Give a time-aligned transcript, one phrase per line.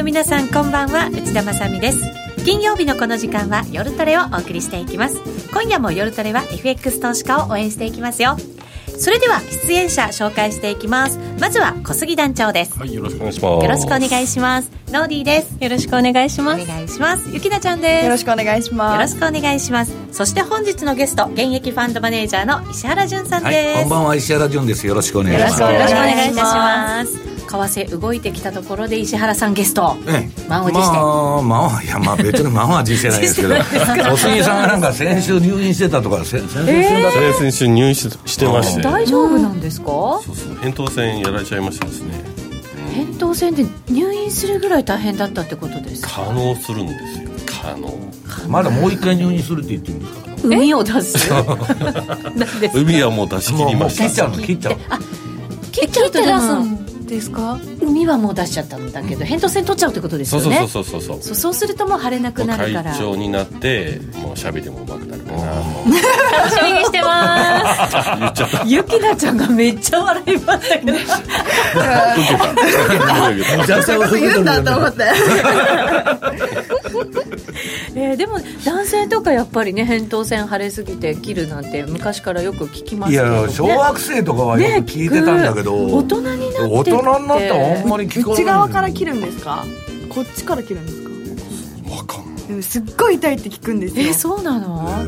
[0.00, 1.10] の皆さんこんばんは。
[1.10, 1.98] 内田まさです。
[2.46, 5.20] 金曜日のこの時間は夜トレをお送りしていきます。
[5.52, 8.38] 今夜も夜トレは FX 投資家を応援していきますよ。
[8.98, 11.18] それでは出演者紹介していきます。
[11.38, 12.78] まずは小杉団長です。
[12.78, 13.64] はいよろしくお願いします。
[13.64, 14.70] よろしくお願いします。
[14.88, 15.62] ノーディーです。
[15.62, 16.62] よろしくお願いします。
[16.62, 17.30] お願いします。
[17.30, 18.04] ゆきなちゃんです。
[18.06, 18.94] よろしくお願いします。
[18.94, 19.92] よろしくお願いします。
[20.12, 24.16] そして本日のゲスト現役ファンドマネージャーの石原潤さんです、はい、こんばんは。
[24.16, 24.86] 石原潤です。
[24.86, 25.60] よろしくお願いします。
[25.60, 30.96] よろしくお願いいたします為替動いてきたところで石原さんゲスト、ええ、満を持して。
[30.96, 33.54] まあ、まあ、いやまあ別に満を持してないですけど。
[34.10, 36.66] 小杉さんがなんか先週入院してたとか先々週だっ
[37.12, 39.86] た、えー、先週入院ししてまして大丈夫なんですか？
[39.86, 42.22] そうそう扁桃腺やられちゃいましたですね。
[42.94, 46.10] 扁桃腺で入院するぐらい大変だったってことですか？
[46.26, 47.30] 可能するんですよ。
[47.62, 47.92] 可能。
[48.48, 50.20] まだもう一回入院するって言ってるんですか？
[50.44, 51.18] 海を出す。
[52.74, 54.04] 海はもう出し切りました。
[54.04, 54.98] 切っちゃうの切っちゃうあ
[55.72, 57.60] 切っちゃうと出すんですか？
[57.82, 60.66] 海はもう出しちゃったんだけど扁桃腺取っちゃうってことですよね。
[60.68, 61.34] そうそうそうそうそう。
[61.34, 62.92] そうするともう腫れなくなるから。
[62.92, 65.40] 会長になってもうしゃべりもうまくなるかな。
[65.40, 70.92] 楽しみにしてます言っちゃったゆきなちゃんがめっちゃ笑いましたけど。
[70.92, 71.08] 受け
[72.38, 75.04] ためちゃくちゃ言うんだと思って
[77.94, 89.64] えー、でも男性とかやっぱりね扁桃腺腫れすぎて切るなんて昔からよく聞きますけど、ね、いや小学生とかはよく聞いてたんだけど、ね、大人になって大人になったらあんまり聞かない内側から切るんですか？
[90.08, 91.94] こっちから切るんですか？
[91.96, 92.62] わかんない。
[92.62, 94.06] すっごい痛いって聞くんですよ。
[94.08, 95.04] えそうなの？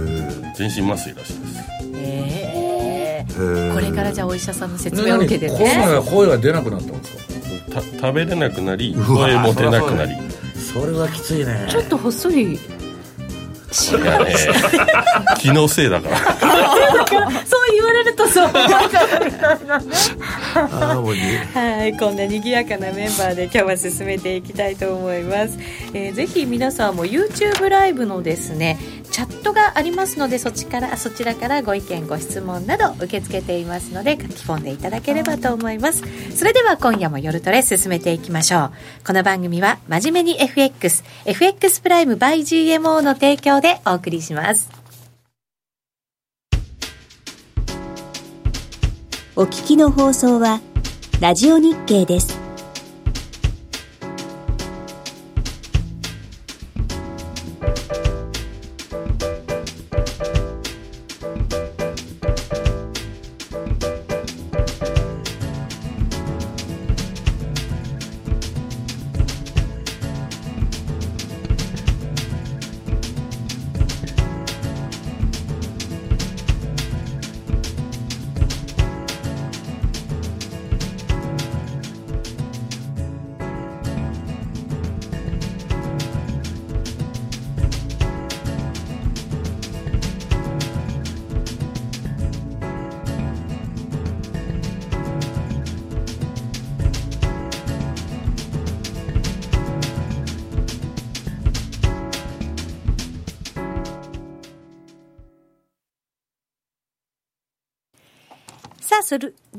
[0.56, 1.62] 全身麻酔らしいです。
[1.94, 6.02] えー、これからじゃあお医者さんの説明を受けてね。
[6.04, 7.16] 声声が出なくなったんです
[7.70, 7.80] か？
[7.82, 10.12] 食べれなくなり声も出なくなり。
[10.54, 11.66] それはきついね。
[11.68, 12.12] ちょっとほっ
[13.72, 14.34] ね
[15.38, 16.16] 気のせいだから。
[16.18, 18.48] そう言われるとそう。
[21.54, 25.58] はいこんな賑やかなメンバーで今日は進めていきたいと思います、
[25.94, 28.78] えー、ぜひ皆さんも YouTube ライブのですね
[29.12, 36.02] チャットがありますのでそちからそちらからご意見ご質問など受け付けていますので書き込んでいただければと思います。
[36.34, 38.72] それでは今夜も夜トレ進めていきましょう。
[39.06, 44.70] この番組は真面目に FXFX プライム by GMO の提供でお送りします。
[49.36, 50.60] お聞きの放送は
[51.20, 52.41] ラジオ日経です。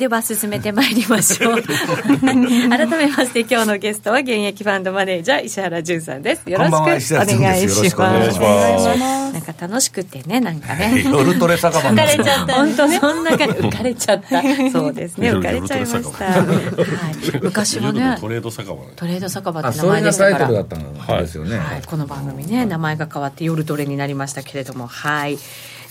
[0.04, 1.64] では進めてまいりましょう。
[1.64, 6.50] 改めまして今日のゲストは現役ファンドマネージャー石原潤さんです。
[6.50, 7.40] よろしくお願いします。
[9.34, 11.06] なんか楽しくてね、なんかね。
[11.06, 12.54] 夜トレ酒場浮かれちゃった。
[12.54, 14.42] 本当そんな感じ、浮かれちゃった。
[14.74, 16.26] そうですね、浮かれちゃいました。
[16.26, 17.40] はい。
[17.42, 20.38] 昔はね、トレード酒場トレード酒場って名前でしたから。
[20.38, 20.68] タイトルだっ
[21.08, 21.58] たんですよね。
[21.58, 21.82] はい。
[21.88, 25.40] この番組ね、名前が変わって夜トレになりましたけれども、はい。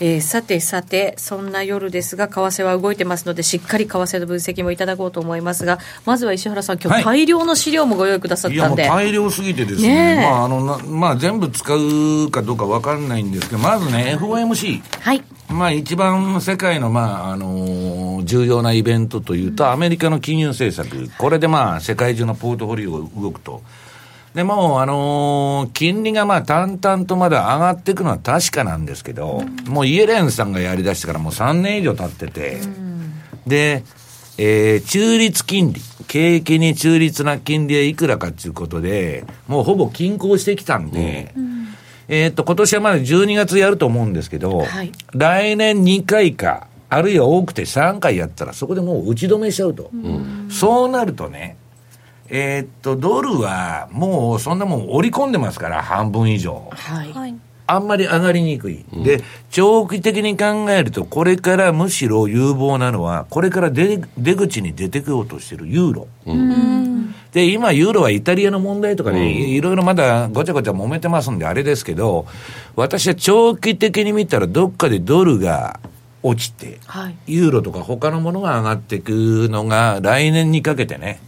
[0.05, 8.83] えー、さてさて、そんな夜ですが、為替は動いてますので、しっかり為替の分析もいただこうと思いますが、まずは石原さん、今日大量の資料もご用意くださったんで。
[8.83, 14.83] いや、もう大量すぎてですね、ねまああのまあ、全部使うかどうか分かんないんですけど、まずね、FOMC。
[15.03, 15.23] はい。
[15.49, 23.63] まあ、一番世界の、まああのー、重要なイベントというと、アメリカの金融政策、これでまあ世界中のポートフォリオが動くと。
[24.35, 33.13] でも、あのー、金利がまあ淡々とまだ上がっていくのは確かなんですけど、うん、もうイエレンさんがやりだしてからもう3年以上経ってて、うん、
[33.47, 33.85] で、
[34.39, 41.69] えー、中立金利、景気に中立な金利はいくらかということで、もうほぼ均衡してきたんで、うん、
[42.09, 49.91] えっと、今年はまだ12月やると思うんですけど、はい、来年2回か、あるいは多くて3回やったら、そこでもう打ち止めしちゃうと。
[50.51, 51.57] そうなるとね、
[52.35, 56.71] えー、っと、ドルはもうそんなもん織り込んでますから、半分以上。
[56.73, 57.35] はい。
[57.67, 58.85] あんまり上がりにくい。
[58.91, 66.09] うん、で、長期的に考えると、これからむしろ有望なのは、これから出出口に出てこようとしてるユーロ。
[66.27, 72.25] うん、で、今、ユーロはイタリアの問題とかね、いろいろまだごちゃごちゃ揉めてますんで、あれですけど、
[72.77, 75.81] 私は長期的に見たら、どっかでドルが
[76.23, 77.17] 落ちて、はい。
[77.27, 81.21] ユーロとか他のものが上がっていくのが来年にかけてね、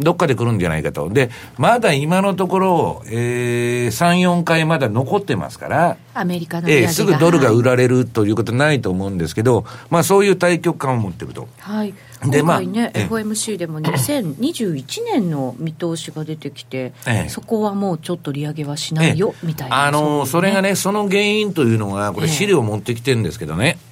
[0.00, 1.08] どっかで来るんじゃないかと。
[1.08, 11.48] で、まだ今のところ、えー、3、4回まだ残ってますから、アメリカのええすぐドルがはい売られるということはないと思うんですけど、まあそういう対局感を持ってると。
[11.58, 11.94] はい、
[12.26, 17.28] で今回ね、まあええ FOMC でも2021年の見通しが出てきて、ええ。
[17.28, 22.32] そこはもうちょっと利上げはしないよ、みたいな、あのそういうれがね、その原因というのが、これ、ええ。
[22.32, 23.91] 資料を持ってきてるんですけどね、えー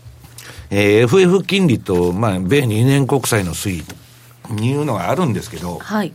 [0.71, 6.13] FF 金利と、まあ、米2年国債の推移というのがあるんですけど、はい、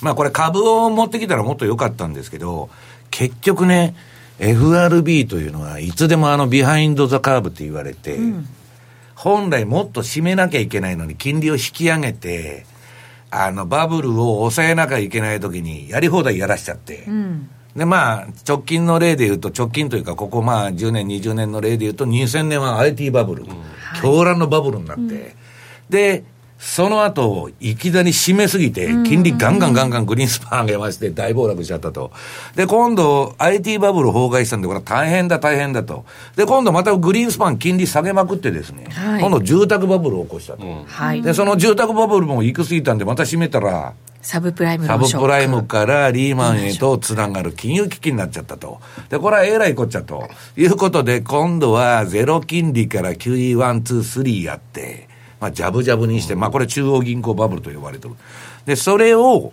[0.00, 2.70] まあ、これ、株を持ってきたらもっと良かったんですけど、
[3.10, 3.94] 結局ね、
[4.38, 8.18] FRB というのは、いつでもあのビハインド・ザ・カーブって言われて、
[9.14, 12.66] 本来もっと締めなきゃいけないのに、金利を引き上げて、
[13.30, 17.04] あのバブルを抑えなきゃいけないときに、やり放題やらしちゃって。
[17.06, 23.44] うん、で、まあ、直近の例で言うと、直近というか、ここまあ、10年、20年の例で言うと、2000年は IT バブル、
[24.02, 25.34] 狂乱のバブルになって、
[25.88, 26.24] で、
[26.62, 32.12] その後、いきなり締めすぎて、金利ガンガンガンガングリーンスパン上げまして、大暴落しちゃったと。
[32.54, 36.04] で、今度、IT バブル崩壊したんで、これは大変だ、大変だと。
[36.36, 39.20] で、今度またグリーンスパン金利下げまくってですね、はい。
[39.20, 40.64] 今度住宅バブルを起こしたと。
[40.86, 48.80] はい、で、その住宅バブルも行く過ぎたんで、また閉めたら、サブプライムサブプライムからリーマンへとつながる金融危機になっちゃったと。
[49.10, 50.28] で、これはえらいこっちゃと。
[50.56, 55.08] いうことで、今度はゼロ金利から QE1、2、3やって、
[55.40, 58.14] まあ、ジャブジャブにして、まあ、これ中央銀行バブルと呼ばれてる。
[58.64, 59.52] で、それを、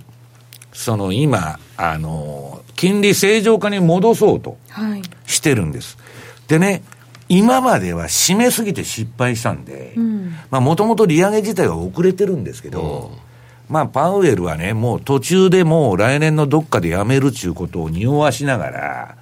[0.71, 5.97] その今、あの、金利正常化に戻そうとはい、してるんです。
[6.47, 6.83] でね、
[7.27, 9.93] 今までは締めすぎて失敗したんで、
[10.49, 13.11] まあもともと利上げ自体は遅れてるんですけど、
[13.69, 19.15] まあパウエルはね、もう途中でもう来年のどっかでやめるっていうことを匂わしながら、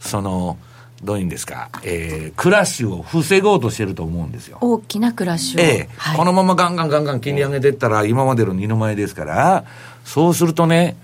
[0.00, 0.56] その、
[1.02, 4.58] どういうんですか、えー、クラッシュを防ごうとしてると思うんですよ。
[4.60, 9.64] 大きなクラッシュを、ええはいこのままガンガンガンガン金利上げてったら、今までの二の舞ですから、
[10.04, 10.96] そうするとね、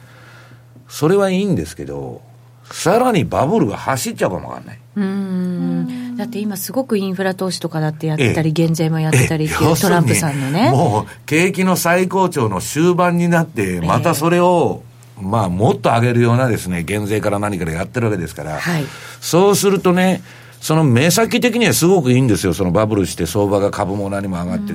[0.88, 2.22] それはいいんですけど、
[2.70, 4.78] さらにバブルが走っちゃうかもわかんない。
[4.98, 6.16] うーん。
[6.16, 9.70] だって今すごくインフラ投資とかだってやってたり、減税もやってたりってええ。
[9.70, 10.70] いうトランプさんのね。
[10.70, 14.82] もう、景気の最高潮の終盤になって、またそれを、
[15.20, 18.84] まあ、もっと上げるようなですね、減税から何からやってるわけですから、はい。
[19.20, 20.22] そうするとね、
[20.60, 22.54] その目先的にはすごくいいんですよ。
[22.54, 24.74] そのバブルして相場が株も何も上がって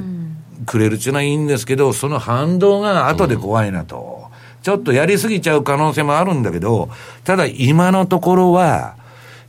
[0.65, 4.23] くれるっていうのはいいんですけど、その反動が後で怖いなと。
[4.61, 6.89] ちょっとやりすぎちゃう可能性もあるんだけど、
[7.25, 8.95] ただ今のところは、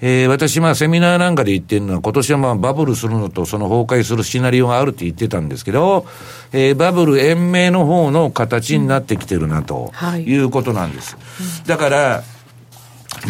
[0.06, 6.04] えー私、まあ、セミナーなんかで言ってるのは、今年はまあ、バブルするのと、その崩壊するシナリオがあるって言ってたんですけど、
[6.52, 10.24] えーバブル延命の方の形になってきてるな、とはい。
[10.24, 11.16] いうことなんです。
[11.66, 12.22] だから、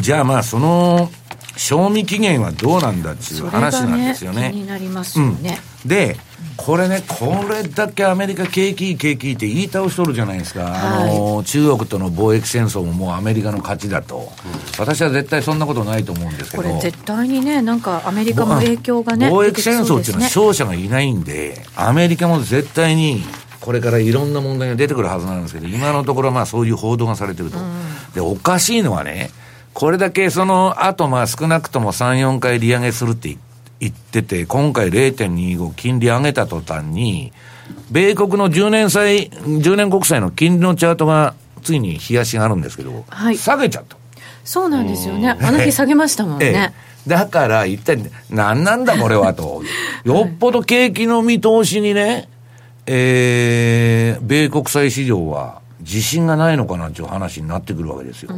[0.01, 1.13] じゃあまあ、その、
[1.57, 4.51] 賞味期限はどうなんだっていう話なんですよね。
[4.53, 6.17] 気になりますよね、で、
[6.57, 10.73] これね、これだけアメリカ景気いい景気いいって言い倒しとるじゃないですか。
[10.73, 14.33] あの、中国との貿易戦争ももうアメリカの勝ちだと。
[14.79, 16.63] 私は絶対そんなことないと思うんですけど。
[16.63, 23.23] これ絶対にねなんかアメリカも影響がね貿易戦争っていうのは勝者がいないんで、アメリカも絶対に
[23.61, 27.59] これからいろんな問題が出てくるはずなんですけど、今のところまあそういう報道がされてると。
[28.15, 29.31] で、おかしいのはね、
[29.73, 33.54] これだけその後まあ少なくとも3、4回利上げするって言って
[33.93, 37.33] て、今回0.25金利上げた途端に、
[37.91, 43.37] 米国の10年債、10年国債の金利のチャートがついに冷やしがあるんですけど、はい。
[43.37, 43.97] 下げちゃった。
[44.45, 45.31] そうなんですよね。
[45.31, 47.99] あの日下げましたもんね、ええ、だから一体
[48.31, 49.63] 何なんだこれはと。
[50.05, 52.29] よっぽど景気の見通しにね、
[52.87, 58.35] えー、米国債市場は自信がないのかなっていう話になってくるわけですよ。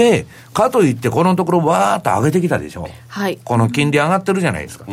[0.00, 2.88] で、かといってこのところわーっと上げてきたでしょ。
[3.08, 3.38] はい。
[3.44, 4.86] この金利上がってるじゃないですか。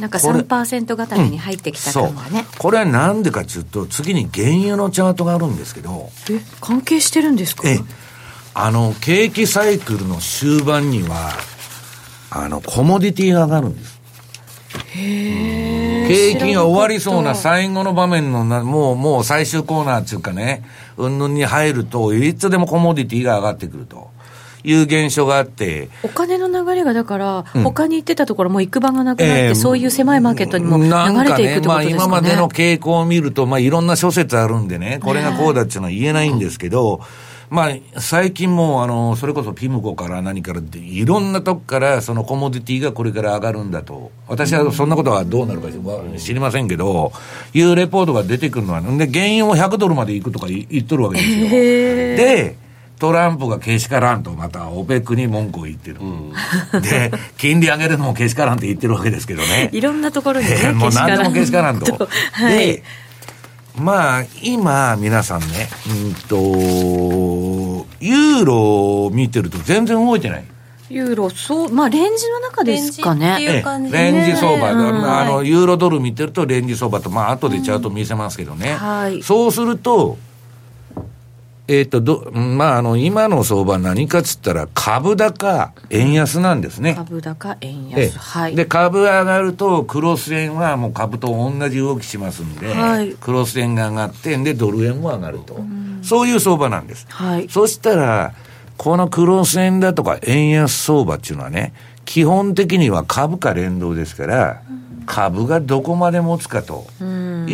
[0.00, 2.44] なんかこれ3%型に入ってきた感がね、。
[2.58, 7.68] これはなんでかっていうと、次に原油のチャートがあるんですけど、え関係してるんですか？
[7.68, 7.80] ええ、
[8.54, 11.30] あの、景気サイクルの終盤には、
[12.30, 14.00] あの、コモディティが上がるんです。
[14.94, 20.64] 景気が終わりそうな最後の場面のな、もう、もう最終コーナーっていうかね、
[20.96, 24.09] うんぬんに入ると、いつでもコモディティが上がってくると
[24.64, 31.96] いう現象があって、お金の流れがだから、ん他に行ってたところも行く場がなくなって、ええそういう狭いマーケットにも流れていくってことですかね。
[31.96, 37.00] まあ今までの傾向を見ると、まあいろんな諸説あるんでね、これがこうだっていうのは言えないんですけど、
[37.50, 44.12] まあ、最近もう、あの、それこそピムコから何からって、いろんなとこから、そのコモディティがこれから上がるんだと。
[44.28, 45.68] 私はそんなことはどうなるか
[46.16, 47.12] 知りませんけど、
[47.52, 51.48] いうレポートが出てくるのは、で、原油も100ドルまでいくとか言言っとるわけですよ。
[51.50, 52.56] で、
[53.00, 56.00] トランプがけしからんと、また、オペックに文句を言ってる。
[56.82, 59.70] で、金利上げるのもけしからんって言ってるわけですけどね。
[59.72, 61.86] いろんなところにね、え ーもう何でもけしからんと。
[62.32, 62.82] はいで、
[63.78, 66.36] まあ、今、皆さんね、うんと、
[68.00, 70.44] ユーロを見てると全然動いてない。
[70.90, 73.38] ユーロ、そう、まあ、レンジの中ですかね。
[73.38, 78.74] レンジレンジ相場、うんまああの、ユーロドル見てるとレンジ相場と、まあ、後でチャート見せますけどね。
[78.74, 80.18] はいそうすると、
[81.72, 86.94] えっ、と、ど、まあ、あの、今の相場何かっつったら、株高、円安なんですね。
[86.96, 88.18] 株高、円え安。
[88.18, 88.56] はい。
[88.56, 95.60] で、株上がると、クロス円はもう株と同じ動きしますんで、はいクロス円が上がって、で、ドル円も上がると。
[96.02, 97.06] そういう相場なんです。
[97.08, 97.48] はい。
[97.48, 98.34] そしたら、
[98.76, 101.72] このクロス円だとか円安相場っていうのはね、
[102.04, 104.62] 基本的には株価連動ですから、
[105.06, 107.04] 株がどこまで持つかとい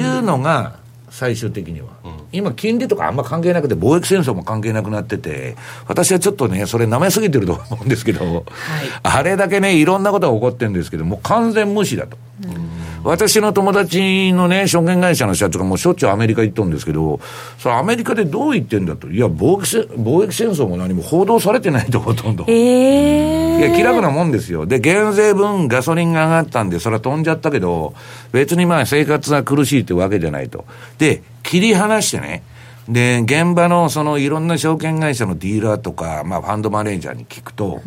[0.01, 0.77] うのが
[1.11, 1.89] 最終的には。
[2.33, 5.57] 今、金利とかあんま関係なくて、貿易戦争も関係なくなってて、
[5.87, 8.45] 私はちょっとね、それ舐めすぎてると思うんですけど、
[9.03, 12.17] あれだけね、いろんなことが起こってるんですけど、もう完全無視だと。
[13.07, 17.21] 私の友達のね、証券会社の社長がもうしょっちゅうアメリカ行っとるんですけど、
[17.57, 19.09] それアメリカでどう言ってんだと。
[19.09, 22.45] いや、貿易戦貿易戦争も何も報道されてないと、ほとんど。
[22.49, 24.67] ええいや、気楽なもんですよ。
[24.67, 27.95] で、減税分ガソリンが上がったんで、それは飛んじゃったけど、
[28.33, 30.65] 別にまあ生活が苦しいってわけじゃないと。
[30.99, 32.43] で、切り離してね、
[32.89, 37.83] で、現場のそのいろんな証券会社のディーラーとか、まあファンドマネージャーに聞くと、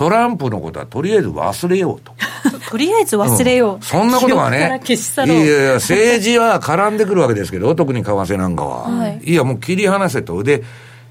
[0.00, 2.14] トランプのことはとりあえず忘れようと。
[2.70, 3.84] とりあえず忘れよう。
[3.84, 4.56] そんなことがね。
[4.56, 8.88] いやいや、政治は絡んでくるわけですけど、 特に為替なんかは。
[8.88, 10.42] はいいや、もう切り離せと。
[10.42, 10.62] で、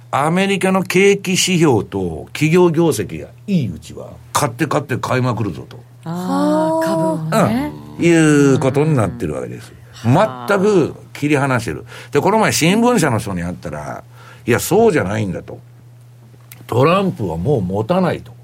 [0.10, 5.78] アメリカの景気指標と企業業績がいいうちは、買って買って買いまくるぞと。
[6.06, 7.18] ああ、株を
[7.48, 7.72] ね。
[8.00, 8.10] うん、い
[8.56, 9.72] うことになってるわけです。
[10.04, 11.86] 全く切り離してる。
[12.10, 14.04] で、この前新聞社の人に会ったら、
[14.48, 15.60] いや、そうじゃないんだと。
[16.66, 18.39] トランプはもう持たないと。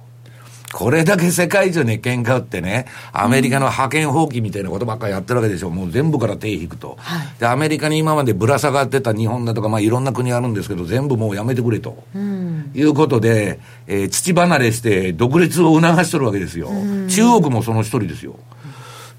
[0.76, 5.70] これだけ世界中に喧嘩売ってね、アメリカの覇権放棄みたいなことばっかりやってるわけでしょ。
[5.70, 6.98] もう全部から手引くと。
[7.40, 12.04] で、アメリカに今までぶら下がってた日本だとか、まあいろんな国あるんですけど、全部もうやめてくれと。
[12.14, 16.68] いうことで、えー土離れして独立を促しとるわけですよ。
[17.08, 18.38] 中国もその一人ですよ。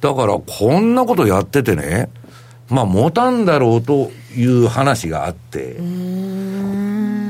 [0.02, 2.10] だから、こんなことやっててね、
[2.68, 5.76] まあ、持たんだろうという話があって、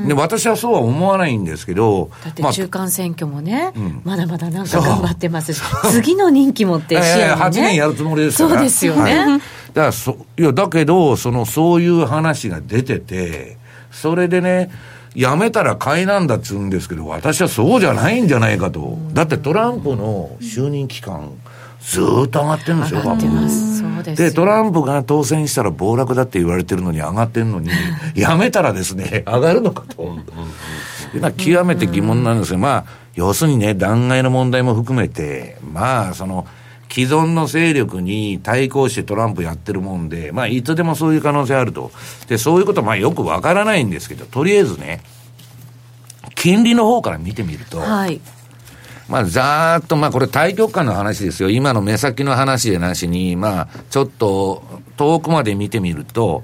[0.07, 5.61] で私はそうは思わないんですけど、だってまあ中間選挙もね、んまだまだなんか頑張ってますし、
[5.91, 7.33] 次の任期もって視野にね。
[7.35, 8.49] 8年やるつもりですから。
[8.51, 9.41] そうですよねはい
[9.77, 13.57] だからそ、いや、だけど、その、そういう話が出てて、
[13.91, 14.71] それでね、
[15.13, 18.97] やめたら買いなんだっつうんですけど、私はそうじゃないんじゃないかと。
[19.13, 21.31] だってトランプの就任期間、
[21.81, 23.77] ずーっと上がってるんですよ、上がってます。
[24.15, 27.69] でトランプが当選したら暴落だって言われてるのに上がってるのに、
[28.15, 30.17] やめたらですね、上がるのかと。
[31.19, 36.45] まあ、極めて疑問なんですが、まあ、要するにね、弾劾の問題も含めて、まあ、その、
[36.89, 41.91] 既存の勢力に対抗してトランプやってるもんで、まあ、いつでもそういう可能性あると。
[42.27, 45.01] で、そういうことはまあよくわからないんですけど、とりあえずね、
[46.35, 48.21] 金利の方から見てみると、はい。
[49.09, 51.49] まあ、ざーっと、まあ、これ、対局間の話ですよ。
[51.49, 54.63] 今の目先の話でなしに、まあ、ちょっと、
[54.97, 56.43] 遠くまで見てみると、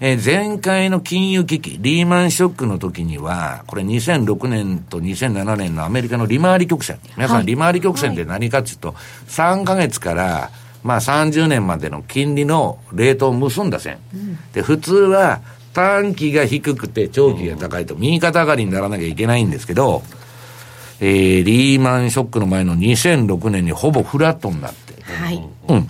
[0.00, 6.98] えー前回の金融危機、リーマンショックの時には、これ2006年と2007年のアメリカの利回り曲線。
[7.16, 8.94] 皆さん、利回り曲線って何かっていうと、
[9.28, 10.50] 3ヶ月から、
[10.82, 13.98] まあ30年までの金利のレートを結んだ線。
[14.52, 15.40] で、普通は
[15.72, 20.02] 短期が低くて長期が高いと、右肩上がりにならなきゃいけないんですけど、
[21.00, 25.02] えー、リーマンショックの前の2006年にほぼフラットになって。
[25.02, 25.48] はい。
[25.68, 25.88] うん。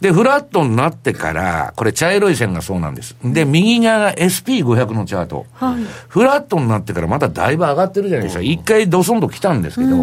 [0.00, 3.14] で、フラットになってから、これ茶色い線がそうなんです。
[3.22, 5.46] で、右側が SP500 のチャート。
[5.52, 5.84] はい。
[6.08, 8.42] フラットになってからまただいぶ上がってるじゃないですか。
[8.42, 10.02] 一回ドソンと来たんですけど。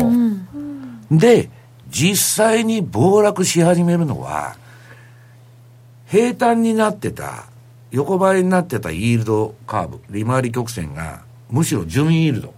[1.12, 1.50] で、
[1.90, 4.56] 実際に暴落し始めるのは、
[6.08, 7.46] 平坦になってた、
[7.92, 12.54] 横ばいになってたイールドカーブ、利回り曲線が、むしろ準イールド。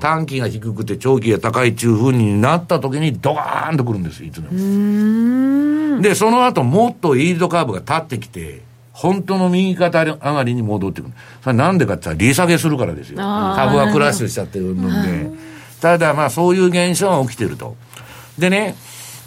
[0.00, 6.00] 短期が低くて長期が高いっていう風になった時にドカーンとくるんですよ、いつでも。
[6.00, 8.62] で、その後もっとイールドカーブが立ってきて、
[8.92, 11.12] 本当の右肩上がりに戻ってくる。
[11.42, 13.16] それなんでかって言ったら利下げするからですよ。
[13.18, 15.30] 株がクラッシュしちゃってるので。
[15.80, 17.76] ただまあそういう現象が起きてると。
[18.38, 18.76] でね、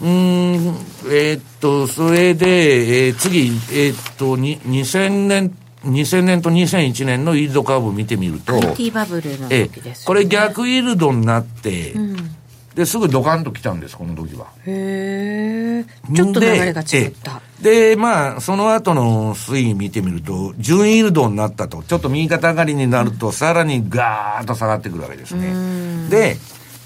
[0.00, 0.74] うーん、
[1.10, 12.36] えーっと、それで、えー次、えーっと、に2000年2000年と2001年のイールドカーブ見てみると、IT バブルのえ時です、ね、これ逆イールドになって、うん。
[12.74, 14.48] で、すぐドカンと来たんです、この時は。
[14.66, 17.40] へえちょっと流れが違った。
[17.60, 26.08] で、でまあ、その後の推移見てみると、準イールドになったと、ちょっと右肩上がりになると、さらにガーッと下がってくるわけですね。
[26.10, 26.36] で、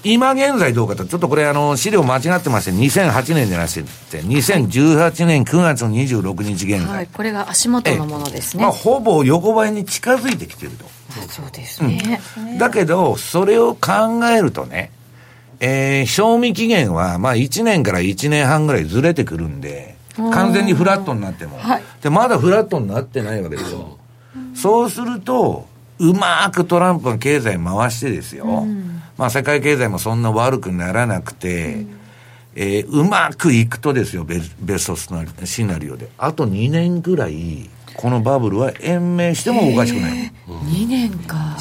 [0.03, 3.81] 今現在どうかと、ちょっとこれ、あの、資料間違ってまして、2008年じゃなくて、
[4.21, 6.87] 2018年9月26日現在。
[6.87, 10.85] はいこれが足元のものですね、まあ、ほぼ横ばいに近づいてきてると。
[11.11, 12.21] あそうですね、
[12.59, 14.91] だけど、それを考えるとね、
[15.59, 21.57] えー、賞味期限は、まあ1年から1年半ぐらいずれてくるんで、完全にフラットになっても。
[21.57, 23.97] はいで、まだフラットになってないわけですよ。
[24.55, 25.67] そうすると、
[25.99, 28.65] うまくトランプが経済回してですよ。
[29.19, 31.85] まあ世界経済もそんな悪くならなくて、
[32.55, 36.09] えーうまくいくとですよ、ベベストシナリシナリオで。
[36.17, 40.31] あと2年ぐらい、このバブルは延命してもおかしくない。
[40.47, 41.57] 2年か。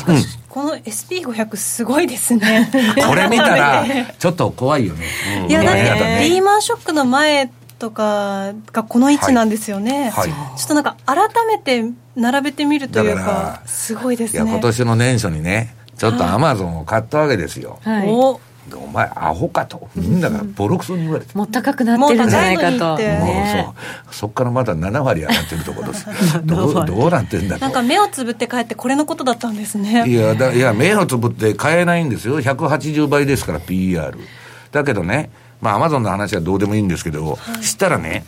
[0.49, 2.71] この SP500 すごいですね。
[3.09, 3.85] これ見たら、
[4.17, 5.05] ちょっと怖いよね。
[5.49, 6.29] いやだってね。
[6.29, 7.51] リーマンショックの前
[7.81, 10.29] とかがこの位置なんですよね、はい。
[10.29, 14.45] ちょっとなんか改めて並べてみるというだかすごいですね。
[14.45, 17.79] いや、今年の年初にね、ちょっとアマゾンを買ったわけですよ。
[17.83, 18.41] はいお
[18.77, 19.89] お前、アホかと。
[19.97, 21.35] みんながボロクソに言われて。
[21.35, 23.03] もう高くなってるんじゃないかともうそ
[24.11, 24.15] う。
[24.15, 26.07] そっからまだ7割上がってるところです。
[26.45, 27.63] どう、どうなってんだと。
[27.63, 32.41] なんか目をつぶって帰ってこれのことだったんですねいや、だいや、目をつぶって買えないんですよ。
[32.41, 34.19] 180倍ですから、PER。
[34.71, 38.25] だけどね、まあ、アマゾンの話はどうでもいいんですけど、したらね、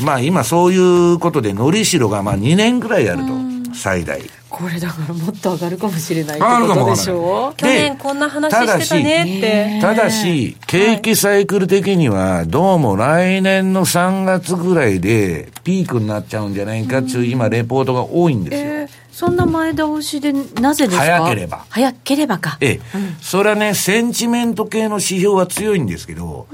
[0.00, 4.20] まあ、今そういうことで、のりしろがまあ2年くらいあると、最大。
[4.48, 18.70] これだからもっと上がるかもしれないってことでしょ去年こんな話してたねってただし、景気サイクル的には、どうも来年の3月ぐらいでピークになっちゃうんじゃないかっていう今、レポートが多いんですよ。
[18.72, 18.79] えー
[19.20, 21.04] そんな前倒しでなぜですか？
[21.04, 21.66] 早ければ。
[21.68, 22.56] 早ければか。
[22.62, 22.80] ええ、
[23.20, 26.46] それはね、センチメント系の指標は強いんですけど、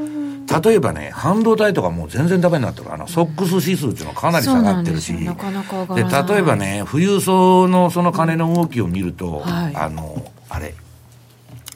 [0.64, 2.92] 例えばね、半導体とかもう全然ダメになってる。
[2.92, 5.12] あの、ソックス指数っていうのはかなり下がってるし。
[5.12, 9.76] そうなんなかなか上がで、例えばね、富裕層のその金の動きを見ると、はい。
[9.76, 10.74] あの、あれ、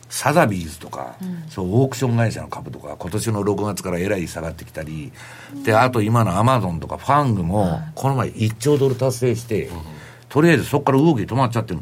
[0.09, 1.14] サザビーズとか、
[1.50, 5.12] そう、オークション会社の株とか、今年の6月からえらい下がってきたり、
[5.64, 9.70] で、あと今のアマゾンとかファングも、この前1兆ドル達成して、
[10.31, 11.81] とりあえずそこから動き止まっちゃってる。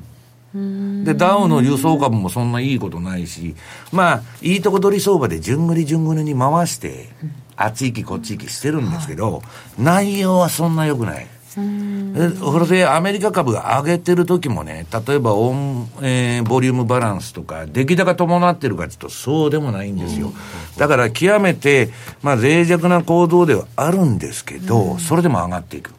[1.04, 3.54] で、ダウの輸送株もそんないいことないし、
[3.92, 7.10] まあ、いいとこ取り相場で順繰り順繰りに回して、
[7.54, 9.42] あっち行きこっち行きしてるんですけど、
[9.78, 11.26] 内容はそんな良くない。
[11.60, 20.32] えそれでアメリカ株が上げてる時もね、例えばオン、えーボリュームバランスとか、出来高伴ってるかちょっとそうでもないんですよ。
[20.76, 21.90] だから極めて、
[22.22, 25.92] まあ脆弱な行動ではあるんですけど、それでも上がっていく。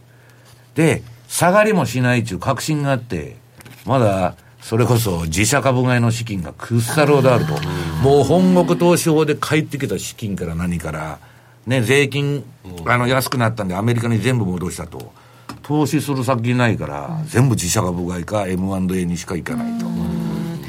[0.76, 3.38] で、下がりもしないという確信があって、
[3.86, 7.54] まだ、それこそ自社株買いの資金がくっさるほどあると。
[8.04, 11.20] もう本国投資法で帰ってきた資金から何から、
[11.66, 12.44] ね、税金、
[12.86, 15.14] あの、安くなったんでアメリカに全部戻したと。
[15.62, 19.86] 投資する先ないから、全部自社株買いか M&A にしか行かないと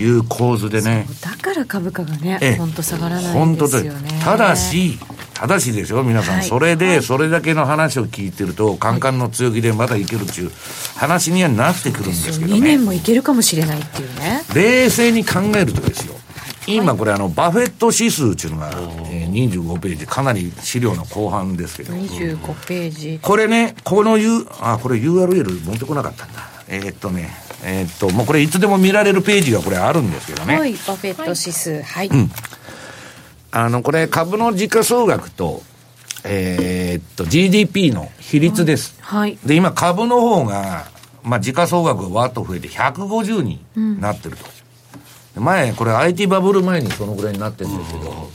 [0.01, 1.07] いう構図でね。
[1.23, 4.99] だから株価がねええ本当下がらないですよねただし、
[5.41, 6.45] ただしですよ、皆さん、はい。
[6.47, 10.51] それで、それだけの話を聞いてると、カンカンの強気でまだいけるっていう
[10.97, 12.85] 話にはなってくるんですけど2ね年。
[12.85, 14.43] もいけるかもしれないっていうね。
[14.55, 16.15] 冷静に考えるとですよ、
[16.67, 18.71] 今これあの、バフェット指数っていうのが、
[19.11, 23.19] えー25ページ、かなり資料の後半ですけど、25ページ。
[23.23, 26.51] これね、この U、あ、これ URL 持ってこなかったんだ。
[26.69, 27.31] えーっとね、
[27.65, 30.59] えーっと、もうこれいつでも見られるページがこれあるんですけどね。
[30.59, 30.73] はい。
[30.75, 31.81] バフェット指数。
[31.83, 32.11] はい、
[33.53, 35.63] あの、これ株の時価総額と、
[36.25, 38.97] えーっと、GDP の比率です。
[39.01, 40.87] はいで、今株の方が、
[41.23, 43.65] まあ、時価総額がわっと増えて150に
[44.01, 44.45] なってると。
[45.35, 48.31] で前、これ IT バブル前にそのぐらいになってるんですけど、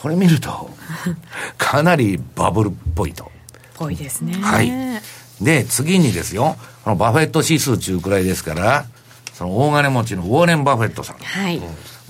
[0.00, 0.70] これ見ると、
[1.58, 3.30] かなりバブルっぽいと。
[3.74, 4.70] ぽいですねはい。
[5.42, 8.86] で、次にですよ、このバフェット指数中くらいですから、
[9.34, 11.16] その大金持ちのウォーレン・バフェットさん。
[11.16, 11.60] はい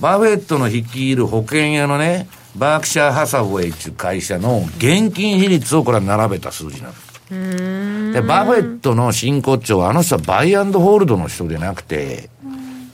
[0.01, 8.13] バフェットの率いる保険屋のね、バークシャー・ハサウェイっていう会社の現金比率をこれは並べた数字なの。
[8.13, 12.31] で、バフェットの真骨頂は、あの人は buy and hold の人でなくて、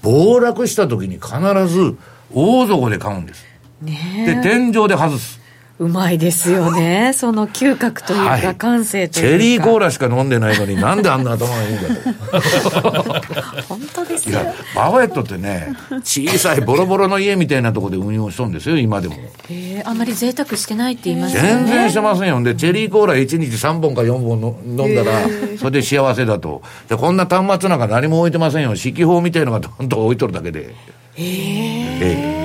[0.03, 1.31] 暴落した時に必
[1.69, 1.97] ず
[2.35, 3.45] 大底で買うんです。
[3.83, 5.41] で、天井で外す。
[5.79, 7.13] うまいですよね。
[7.15, 9.37] その嗅覚というか、はい感性とチいうか。
[9.37, 13.21] ェリーコーラしか飲んでないのになんであんな頭がいいんだと。
[13.69, 19.17] 本当ですよいや。、バフェットってね、小さいボロボロの家みたいなところで運用しとんですよ、今でも。
[19.51, 21.91] えー、あんまり贅沢してないって言いますよ全然ね。
[21.91, 22.43] してませんよ。
[22.43, 25.21] で、チェリーコーラ1日3本か4本の飲んだら、
[25.59, 26.63] それで幸せだと。
[26.89, 28.75] で、こんな端末なんか何も置いてませんよ。
[28.77, 30.75] 四季報みたいのがどんどん置いとるだけで。
[31.19, 32.36] ええ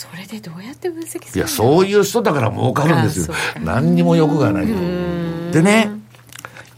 [0.00, 3.34] それでどうやって分析するいや、そういう人だから儲かるんですよ。
[3.62, 4.66] 何にも欲がない。
[5.52, 5.90] でね、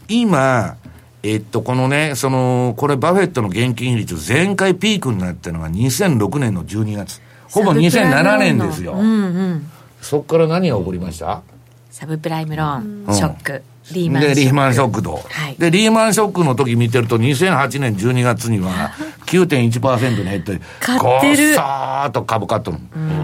[0.09, 0.75] 今、
[1.23, 7.21] えっと、このね、その、これバフェットの現金比率、前回ピークになったのが2006年の12月。
[7.49, 8.91] ほぼ2007年ですよ。
[8.93, 9.71] うんうん。
[10.01, 11.43] そっから何が起こりました？
[11.91, 14.39] サブプライムローン、うんショック、リーマンショッで、ク。
[14.41, 15.11] リーマンショックと。
[15.29, 18.91] はいで、リーマンショックの時見てると、2008年12月には
[19.27, 22.77] 9.1%に減って、買ってるごさーっと株買っとる。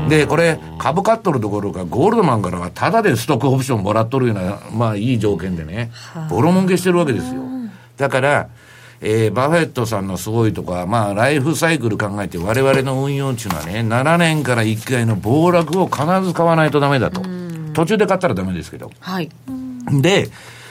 [0.10, 5.92] で、これ、株買っとるどころか、ゴールドマンからはタダでストックオプションもらっとるような、まあいい条件でね、
[6.30, 7.42] ボロ儲けしてるわけですよ。
[7.98, 8.48] だから、
[9.02, 17.22] えーバフェットさんのすごいとこは、まあ、ライフサイクル考えて、我々の運用っていうのはね、7年から1回の暴落を必ず買わないとダメだと。
[17.74, 18.92] 途中で買ったらダメですけど。
[19.00, 19.30] はい。
[20.02, 20.30] で、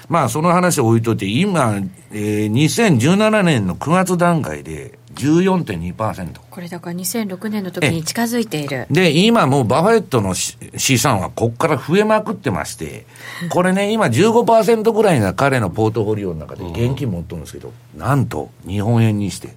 [0.09, 1.81] まあその話を置いといて、今、
[2.13, 6.41] えー、2017年の9月段階で14.2%。
[6.51, 8.87] これだから2006年の時に近づいている。
[8.91, 13.07] で、今もうバフェットのし資産はこっから増えまくってまして、
[13.51, 19.49] これね、今15%ぐらいが彼のポートフォリオの中で現金持ってるんですけど、なんと日本円にして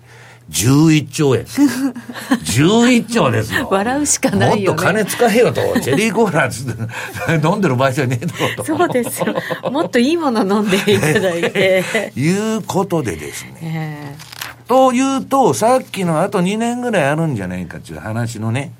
[0.51, 1.43] 11兆円。
[1.43, 3.67] 11兆ですよ。
[3.71, 5.61] 笑うしかないよねもっと金使えよと。
[5.79, 6.77] チェリーコーラつって
[7.47, 8.63] 飲んでる場合じゃねえだろうと。
[8.65, 9.33] そうですよ。
[9.71, 12.11] もっといいもの飲んでいただいて。
[12.15, 13.57] いうことでですね。
[13.61, 14.31] え
[14.67, 18.71] というと、さっきのあと2年ぐらいあるんじゃないかっていう話のね、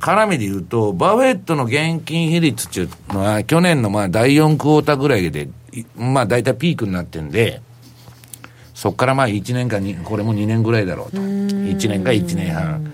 [0.00, 7.60] 絡みで言うと、バフェットの現金比率っていうのは、去年のまあ第4クォーターぐらいで、いまあ大体ピークになってんで、
[8.76, 11.16] そこからまあ1年かに、これも2年ぐらいだろうと。
[11.16, 12.92] 1年か1年半。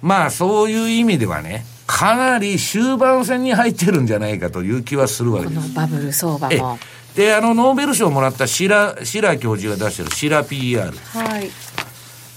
[0.00, 5.68] まあそういう意味ではね、かなり終盤戦に入ってるんじゃないかという気はするわけこです。
[5.68, 6.78] のバブル相場えも。
[7.16, 10.92] で、あの、ノーベル賞をもらったシラ、シラ教授が出してるシラ PR。
[10.92, 11.50] はい。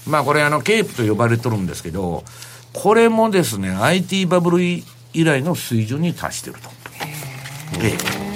[0.08, 2.24] まあこれあの、ケープと呼ばれとるんですけど、
[2.72, 6.68] これもですね、IT バブル以来の水準に達してると。
[7.80, 8.29] ええ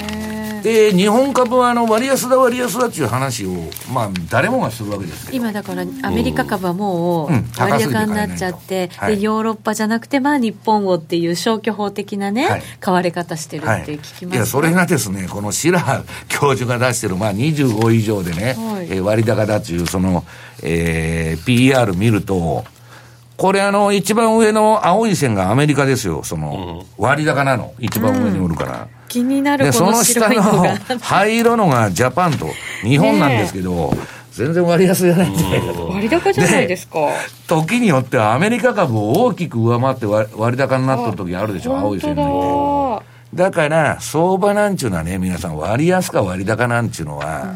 [0.64, 3.50] で、日本株はあの、割安だ割安だっていう話を、
[3.92, 5.36] まあ誰もがするわけですけど。
[5.36, 7.44] 今だからアメリカ株はもううん。
[7.58, 9.16] 割高になっちゃって、はい。
[9.16, 12.62] でヨーロッパじゃなくてまあ日本をっていう消去法的なね、はい。
[12.80, 14.38] 買われ方してるはって聞きます、い。
[14.38, 18.86] や、それがですね、このシラー教授が出してる、まあ25以上でね、はい。
[18.86, 20.24] えー割高だっていう、その、
[20.62, 22.64] えー PR 見ると、
[23.36, 27.74] これあの、一番上の青い線がアメリカですよ、その、割高なの。
[27.80, 28.88] 一番上におるから。
[29.14, 30.42] 気になるで、このその下の
[31.00, 32.48] 灰色のがジャパンと、
[32.82, 33.92] 日本なんですけど、
[34.32, 35.88] 全然割安じゃないんじゃないかと。
[35.88, 36.98] 割高じゃないですか
[37.46, 43.04] 時によってはアメリカ株を大きく上回って割割高になってる時あるでしょ、青い線抜いて。
[43.36, 47.54] だから、相場なんちゅうのはね、皆さん割安か割高なんちゅうのは、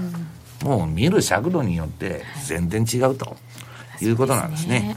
[0.62, 3.36] もう見る尺度によって全然違うと。
[4.04, 4.96] いうことなんですね。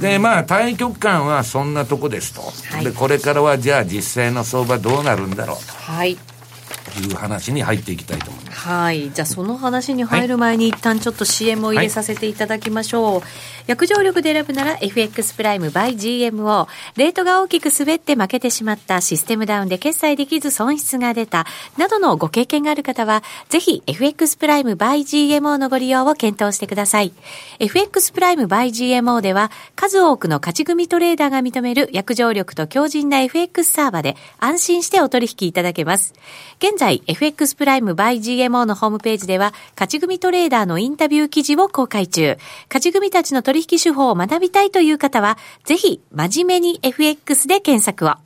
[0.00, 2.42] で、まあ、対局感はそんなとこですと。
[2.74, 2.84] はい。
[2.84, 5.56] で、これからはじゃあ実際の相場どうなるんだろう
[5.92, 6.16] はい。
[6.16, 6.35] と
[7.00, 8.58] いう話に入っていきたいと思います。
[8.58, 9.10] はい。
[9.10, 13.22] じゃあ、その話に入る前に、一旦ちょっと CM を入れさせていただきましょう。
[13.66, 16.68] 約定力で選ぶなら FX プライム by GMO。
[16.96, 27.12] レートが大きく滑って負けてしまった、システムダウンで決済できず損失が出た、などのご経験がある方は、ぜひ FX プライム by GMO のご利用を検討してください。
[27.58, 36.14] FX プライム by GMO では、数多くの勝ち組トレーダーが認める約定力と強靭な FX サーバで安心してお取引いただけます。
[36.58, 42.38] 現在、FX プライム by GMO のホームページでは、勝ち組トレーダーのインタビュー記事を公開中。
[42.68, 48.25] 勝ち組たちの取引手法を学びたいという方は、ぜひ、真面目に FX で検索を。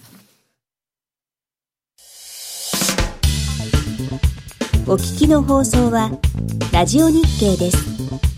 [4.87, 6.09] お聞きの放送は
[6.73, 8.30] ラジオ日経です。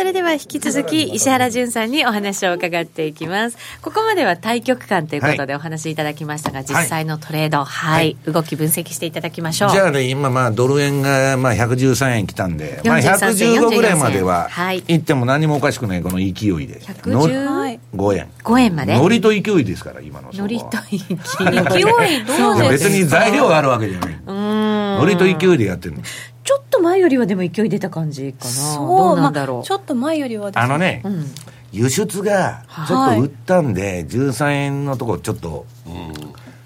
[0.00, 3.58] それでは引き続き石原潤さんにお話を伺っていきます。
[3.82, 7.64] ここまでは対局観ということでお話しいただきましたが、実際のトレード。
[7.64, 9.70] はい、動き分析していただきましょう。
[9.72, 16.32] じゃあね、今、まあ、ドル円が、まあ、113円来たんで、まあ、43銭115ぐらいまでははい、行っても何もおかしくない、この勢い
[16.66, 16.80] で。
[16.80, 18.30] 115 5円。
[18.42, 18.96] 5円まで？
[18.96, 21.00] ノリと勢いですから、今のノリと勢い。
[21.00, 24.18] 勢 いどうです別に材料があるわけじゃない。
[24.26, 26.02] ノリと勢いでやってるの。
[26.44, 28.50] ちょっと前よりはでも勢い出た感じかな。
[28.50, 31.26] どそううなんだろう、まあちょっと前よりはあのね、うん。
[31.72, 35.66] 輸出がちょっと売ったんで、13円のとこちょっと、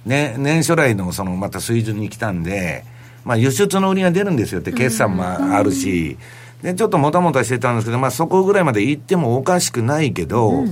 [0.07, 2.85] ね、年初来のそのまた水準に来たんで、
[3.25, 6.17] まあ、輸出の売りが出るんですよって、決算もあるし、
[6.63, 10.65] でちょっともたもたしてたんですけど、まあ、そこぐらいまで行ってもおかしくないけど、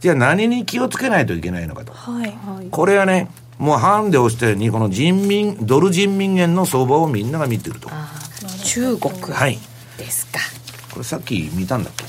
[0.00, 1.92] じゃあ何に気をつけないといけないのかと。
[1.92, 2.34] はい。
[2.70, 7.88] これはね、もうハンデをしたように、この人民、ドル人民元の相場をみんなが見てると。
[7.90, 8.25] あー
[8.66, 9.58] 中国はい。
[9.98, 10.38] ですか、
[10.92, 12.04] これさっき見たんだっけ？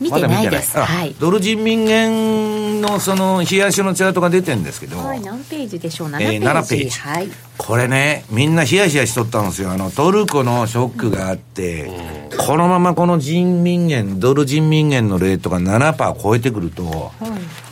[0.00, 1.14] 見てないです、あはい。
[1.20, 6.98] ドル人民元のその冷やしのチャートが出てるんですけど、はい、何ページでしょう？7えーページ,、7ページ。
[6.98, 7.28] はい。
[7.56, 9.70] これね、みんなヒヤヒヤしとったんですよ。
[9.70, 11.90] あの、トルコのショックがあって、
[12.36, 17.12] このままこの人民元、ドル人民元のレートが7%超えてくると、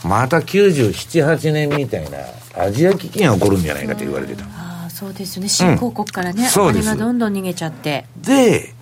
[0.04, 2.18] また97、8年みたいな
[2.56, 4.44] アジア危機が起こるんじゃないかと言われてた。
[5.02, 5.48] そうですよね。
[5.48, 6.84] 新興国からね、うです。
[6.86, 8.06] 金がどんどん逃げちゃって。
[8.18, 8.72] で、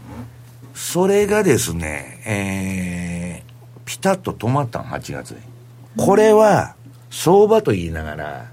[0.74, 5.38] それがですね、えー、ピタッと止まったの、8月に。
[5.96, 6.74] これは、
[7.10, 8.50] 相場と言いながら、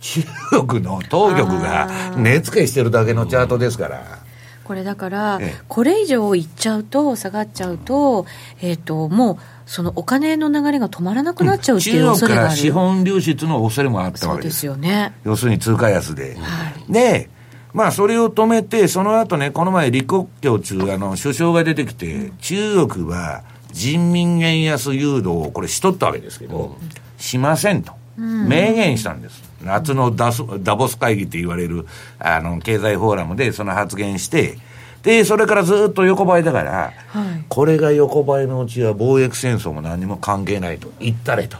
[0.00, 0.22] 中
[0.66, 4.23] 国の当局が値付けしてるだけのチャートですから。
[4.64, 8.26] これだから、ええこれ以上いっちゃうと下がっちゃうと,、
[8.60, 14.66] えー、ともうそのお金の流れが止まらなくなっちゃうっていう恐れがある、ら資本流出の恐れもあったわけですす。
[14.66, 16.36] よね要するに通貨安で。
[16.38, 17.30] はいで、
[17.72, 26.76] まあそれを止めて、その後ね、この前李克強中、あの、首相が出てきて、中国は人民元安誘導をこれしとったわけですけど、
[27.18, 27.92] しませんと。
[28.16, 29.42] 明言したんです。
[29.64, 31.86] 夏のダスダボス会議って言われる、
[32.18, 34.58] あの、経済フォーラムでその発言して、
[35.02, 41.58] で、それからずっと横ばいだから、はいこれが横ばいのうちは貿易戦争も何も関係ないと言ったれと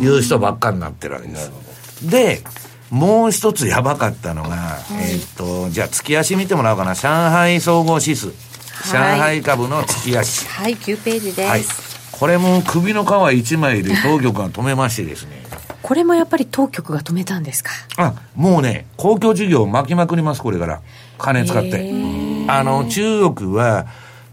[0.00, 2.10] いう人ばっかになってるわけです。
[2.10, 2.42] で、
[2.90, 6.94] もう一つやばかったのが、えーっと、じゃあ月足見てもらおうかな。
[6.94, 8.32] 上海総合指数。
[8.92, 10.46] 上海株の月足。
[10.46, 11.62] はい9ページです、はい。
[12.12, 15.45] これも首の皮一枚で当局が止めましてですね。
[15.86, 17.70] これもやっぱり当局が止めたんですか？
[17.96, 20.80] あ、もうね、公共事業を巻きまくります、これから。
[21.16, 21.92] 金使って。
[22.48, 23.86] あの、中国は、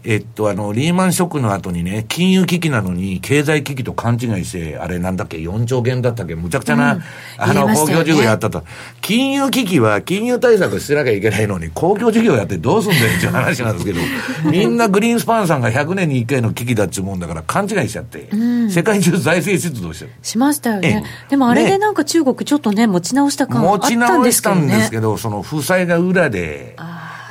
[0.06, 7.02] えっと、あの、リーマンショックの後にね、金融危機なのに、経済危機と勘違いして、あれなんだっけ、4兆元だったっけ、むちゃくちゃな、
[7.38, 8.04] あの、言いましたよね。
[8.04, 8.64] 公共事業やったと。
[9.00, 14.00] 金融危機は、金融対策しなきゃいけないのに、公共事業やってどうすんだよっていう話なんですけど、
[14.50, 18.28] みんなグリーンスパンさんが100年に1回の危機だっちゅうもんだから、勘違いしちゃって、
[18.68, 20.10] 世界中財政出動してる。
[20.22, 21.02] しましたよね。
[21.02, 21.30] ええ。
[21.30, 21.78] でもあれでね。
[21.78, 24.64] なんか中国ちょっとね持ち直した感あ持ちったん直したですけどね。
[24.64, 26.76] んですけど、その負債が裏で、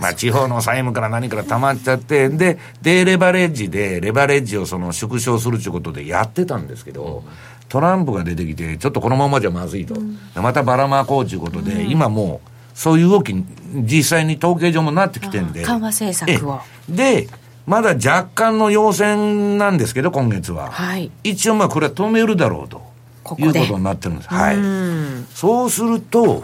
[0.03, 7.23] まあ地方の債務から何から溜まっちゃって、で、で、レバレッジで、レバレッジをその縮小するということでやってたんですけど、
[7.69, 9.93] トランプが出てきて、ちょっとこのままじゃまずいと。
[9.95, 10.01] で
[10.41, 15.63] またばらまこうということで、今もう、そういう動きに、実際に統計上もなってきてんで。
[15.63, 17.29] 緩和政策をええで、
[17.65, 19.15] まだ若干の要請
[19.57, 20.69] なんですけど、今月は。
[20.69, 22.93] はい一応まあこれは止めるだろうと。
[23.39, 24.27] いうことになってるんです。
[24.29, 24.57] はい。
[24.57, 26.43] うんそうすると、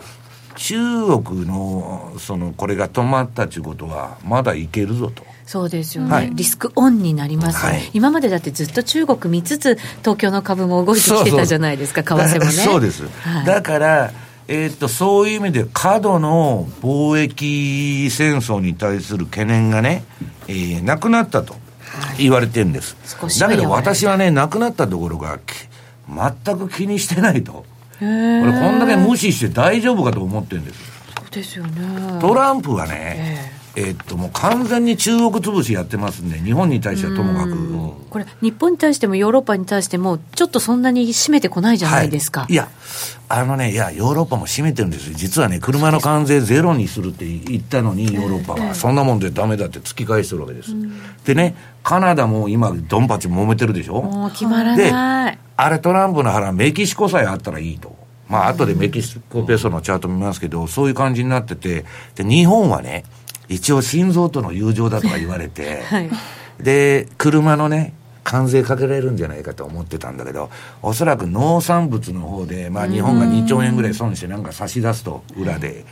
[0.59, 5.23] 中国の、その、これが止まったということは、まだいけるぞと。
[5.45, 6.31] そうですよね、はい。
[6.33, 7.89] リスクオンになります、はい。
[7.93, 12.51] 今までだってずっと中国見つつ東京の株も動いてきてたじゃないですか為替もね。
[12.51, 13.07] そうです。
[13.21, 13.45] はい。
[13.45, 14.11] だから、
[14.49, 20.03] えーっと、そういう意味で過度の貿易戦争に対する懸念がね、
[20.49, 21.55] えーなくなったと
[22.17, 22.97] 言われてるんです。
[23.39, 25.69] だけど私はね、なくなったところが、き
[26.45, 27.65] 全く気にしてないと。
[27.99, 30.79] これこんだけ無視して大丈夫かと思ってるんです。
[31.15, 32.19] そうですよね。
[32.21, 38.09] トランプはね、えっと、もう完全に中国潰しやってますんで、日本に対してはともかく。
[38.09, 42.67] これ日本に対してもヨーロッパに対してもちょっとそんなに締めてこないじゃないですか、はい、いや、
[43.29, 45.13] あのね、いや、ヨーロッパも占めてるんですよ。
[45.15, 50.73] 実はね、車の関税ゼロにするって言ったのに、ヨーロッパは、そんなもんでダメだって突き返してるわけです。
[51.25, 54.01] でね、カナダも今、ドンパチ揉めてるでしょ？
[54.01, 57.93] もう決まらでない、あれトランプの腹、メキシコさえあったらいいと。
[58.29, 61.83] まあ、後でメキシコペソのチャート見ますけど、そういう感じになってて、
[62.15, 63.03] で、日本はね、
[63.49, 66.09] 一応心臓との友情だとか言われて、 はい
[66.61, 67.93] で、車のね、
[68.23, 70.49] 関税かけられるんじゃないかと思ってたんだけど、
[70.81, 75.85] おそらく農産物の方で、まあ日本が2兆円ぐらい損してなんか差し出すと、裏で。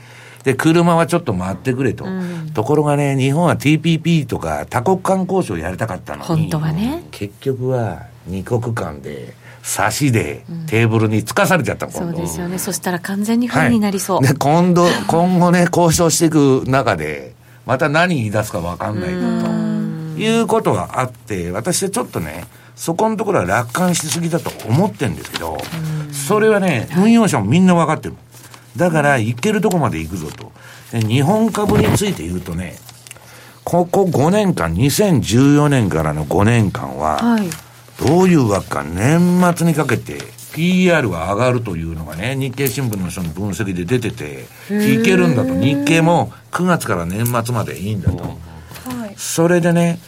[0.43, 2.05] で、車はちょっと待ってくれと。
[2.53, 6.27] ところがね、日本は TPP とか多国間交渉やりたかったのに。
[6.27, 9.33] 本当はね結局は二国間で、
[9.67, 12.57] 差しでテーブルにつかされちゃったの、そうですよね。
[12.57, 17.33] そしたら完全に不利になりそう、で、今度、今後ね、交渉していく中で、
[17.65, 20.21] また何言い出すか分かんないなと。
[20.21, 22.45] いうことがあって、私はちょっとね、
[22.77, 25.57] そこのところは楽観しすぎだと思ってるんですけど、
[26.13, 28.15] それはね、運用者もみんな分かってる。
[28.77, 30.53] だから、行けるとこまで行くぞと。
[30.93, 32.77] で日本株について言うとね、
[33.65, 37.49] ここ5年間、2014年からの5年間は、はい
[37.99, 40.19] どういうわけか、年末にかけて、
[40.53, 45.53] PR が上がるというのがね、日経新聞の人の分析で出てて、いけるんだと。
[45.53, 48.23] 日経も9月から年末までいいんだと。
[48.23, 48.33] は
[49.07, 49.15] い。
[49.17, 49.99] それでね、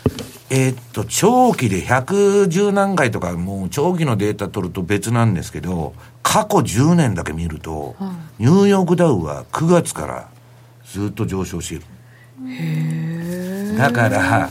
[0.52, 7.96] えーっと、長期で110何回とか、もう長期のデータ取ると別なんですけど、過去10年だけ見ると、
[8.40, 10.28] ニューヨークダウは9月から
[10.86, 11.80] ずっと上昇してい
[13.72, 13.78] る。
[13.78, 14.50] だから、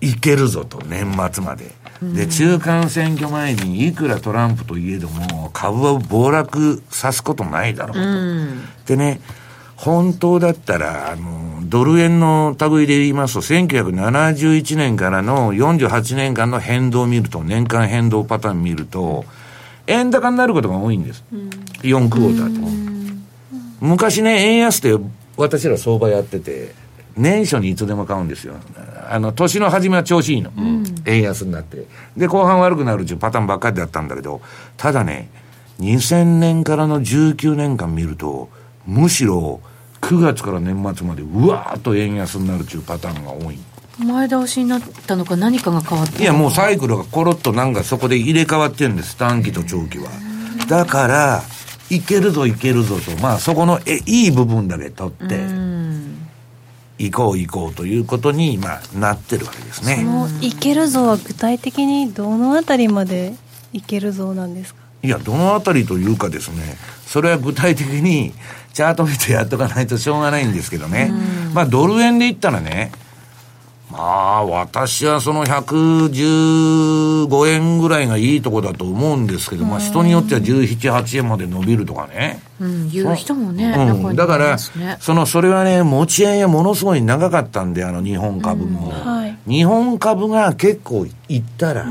[0.00, 1.74] いけるぞと、年末まで。
[2.02, 7.94] で、中間選挙前にいくらトランプといえども、株は暴落さすことないだろう
[8.86, 8.94] と。
[8.94, 9.20] でね、
[9.76, 19.24] 本当だったら、あの、ドル円の類で言いますと、1971年からの48年間の変動を見ると、年間変動パターン見ると、
[19.86, 21.24] 円高になることが多いんです。
[21.82, 22.86] 4クォーターと。
[23.80, 24.96] 昔ね、円安って
[25.36, 26.74] 私ら相場やってて、
[27.16, 28.54] 年初にいつでも買うんですよ。
[29.10, 30.50] あの、年の初めは調子いいの。
[31.04, 31.86] 円安になって。
[32.16, 34.40] で、後半悪くなるっていうパターンばっかりだったんだけど、
[34.76, 35.28] ただね、
[35.80, 38.48] 2000年からの19年間見ると、
[38.86, 39.60] むしろ
[40.00, 43.58] 9月から年末までうわーっと円安になるっていうパターンが多い。
[43.98, 49.16] 前倒しになったのか何かが変わったいや、もうサイクルがコロッとなんかそこで入れ替わってるんです。
[49.16, 50.10] 短期と長期は。
[50.68, 51.42] だから、
[51.88, 55.36] いけるぞいけるぞと、まあそこのえいい部分だけ取って、
[56.98, 60.06] 行こう行こうということに、まあ、なってるわけですね。
[60.40, 63.34] いけるぞは具体的にどのあたりまで
[63.72, 64.80] いけるぞなんですか？
[65.02, 68.32] いや、どのあたりというかですね、それは具体的に、
[68.72, 71.12] チャート見てやっとかないとしょうがないんですけどね。
[71.54, 72.92] まあ、ドル円で言ったらね、
[73.96, 82.42] まあ、私はその115円ぐらいがいいとこだと思うんですけど、まあ、人によっては17、8円まで伸びるとかね。
[82.60, 88.90] うん、言う人もね、うん、だから、その、それはね、持ち合いがものすごい長かったんで、あの、日本株も。
[88.90, 89.36] はい。
[89.50, 91.86] 日本株が結構いったら、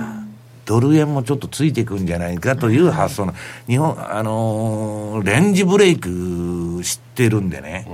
[0.66, 3.34] ドル円もちょっとついていくんじゃないかという発想の、
[3.68, 7.88] 日本、あのーレンジブレイク知ってるんでね、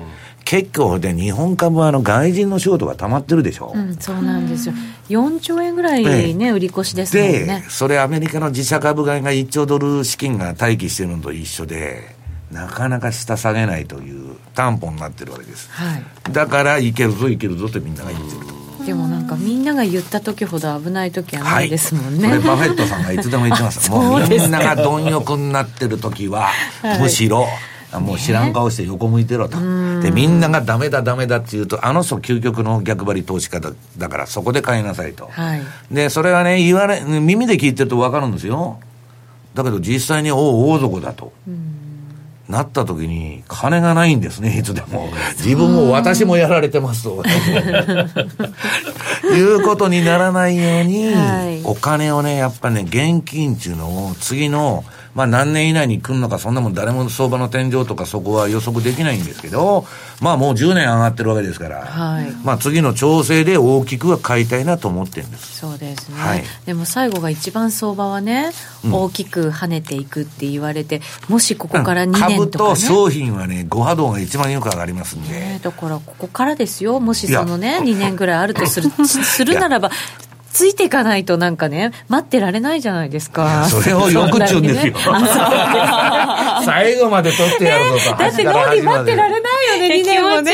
[0.51, 3.71] 結構で日本株はあの外人のショートが溜まってるでしょ。
[3.73, 4.75] うん、そうなんですよ。
[5.07, 7.65] 4兆円ぐらいね、売り越しですもんでね、。
[7.69, 12.17] それアメリカの自社株買いが1兆ドル資金が待機してるのと一緒で、
[12.51, 15.69] なかなか下下げないという担保になってるわけです。
[15.71, 16.33] はい。
[16.33, 18.85] だから、いけるぞ、いけるぞってみんなが言ってる。
[18.85, 22.27] でもなんかみんなが言った時ほど危ない時はないですもんね。
[22.27, 23.87] これバフェットさんがいつでも言ってます。
[23.89, 26.49] もうみんなが貪欲になってる時は、
[26.99, 29.57] むしろ、あもう知らん顔して横向いてろと。
[30.01, 35.27] で、みんながダメだダメだって言うと、あの人究極の逆張り投資家だだからそこで買いなさいと。
[35.27, 35.61] はい。
[35.91, 38.79] で、それはね、言われ、耳で聞いてると分かるんですよ。
[39.53, 41.33] だけど実際に、おう、大底だと。
[42.47, 45.09] なった時に、金がないんですね、いつでも。
[45.37, 47.23] 自分も私もやられてますと。
[49.33, 54.83] いうことにならないように、はいお金をね、やっぱね、現金っていうのを次の、
[55.15, 59.85] まあ何年以内に来るのか、そんなもん誰も相場の天井とかそこは予測できないんですけど、
[60.21, 62.31] まあもう10年上がってるわけですから、はい。
[62.43, 65.59] まあ次の調整で大きくは買いたいなと思ってるんです。
[65.59, 66.43] そうですね、はい。
[66.65, 68.51] でも最後が一番相場はね、
[68.89, 72.69] 大きく跳ねていくって言われてもしここから2株年とかね。
[72.71, 75.29] と商品はね、ご波動が一番よく上がりますんで。
[75.29, 76.99] ねだからここからですよ。
[76.99, 79.91] もしそのね2年ぐらいあるとする するならば
[80.53, 83.65] ついていかないとなんかね待ってられないじゃないですか。
[83.69, 84.95] それをよくちゅうんですよ。
[86.65, 88.17] 最後まで取ってやるぞと。
[88.17, 90.53] だってノーディ待ってられないよね2年もね。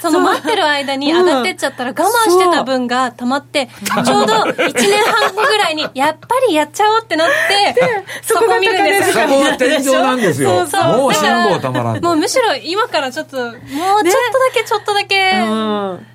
[0.00, 7.28] その待ってる間に上がってっちゃったら我慢してた分が溜まって、ちょうど1年半後ぐらいに、やっぱりやっちゃおうってなっ
[7.74, 7.80] て、
[8.22, 10.66] そこ見るんですそこは天井なんですよ。
[10.66, 10.96] そうそう。
[10.98, 12.00] もう辛抱たまらん。
[12.00, 12.08] と。
[12.08, 14.12] もうむしろ今からちょっと、もうちょっとだ
[14.54, 15.44] けちょっとだけ、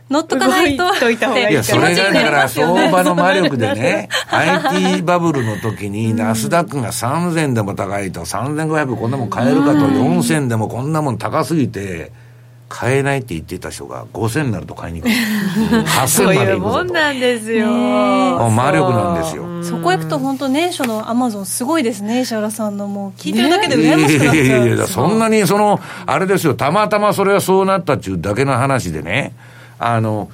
[0.09, 0.83] 乗っとかないと。
[0.83, 12.11] 動いといた方がいいいや、それがだから相場の魔力でそうね、 IT バブルの時にナスダックが3000でも高いと、3500こんなもん買えるかと、4000でもこんなもん高すぎて、
[12.67, 15.15] 買えないって言ってた人が5000になると買いに来る
[16.07, 17.67] そう8000までいうもん行くぞなんですよ。
[17.67, 18.51] もう。
[18.51, 19.63] 魔力なんですよ。
[19.63, 23.19] そこ行くと本当年初のアマゾンすごいですね石原さんのもう。
[23.19, 29.33] 聞いてるだけで羨ましくなっちゃう、いやいやいやそんなにそのあれですよたまたまそれはそうなったっていうだけの話でね
[29.79, 30.29] あの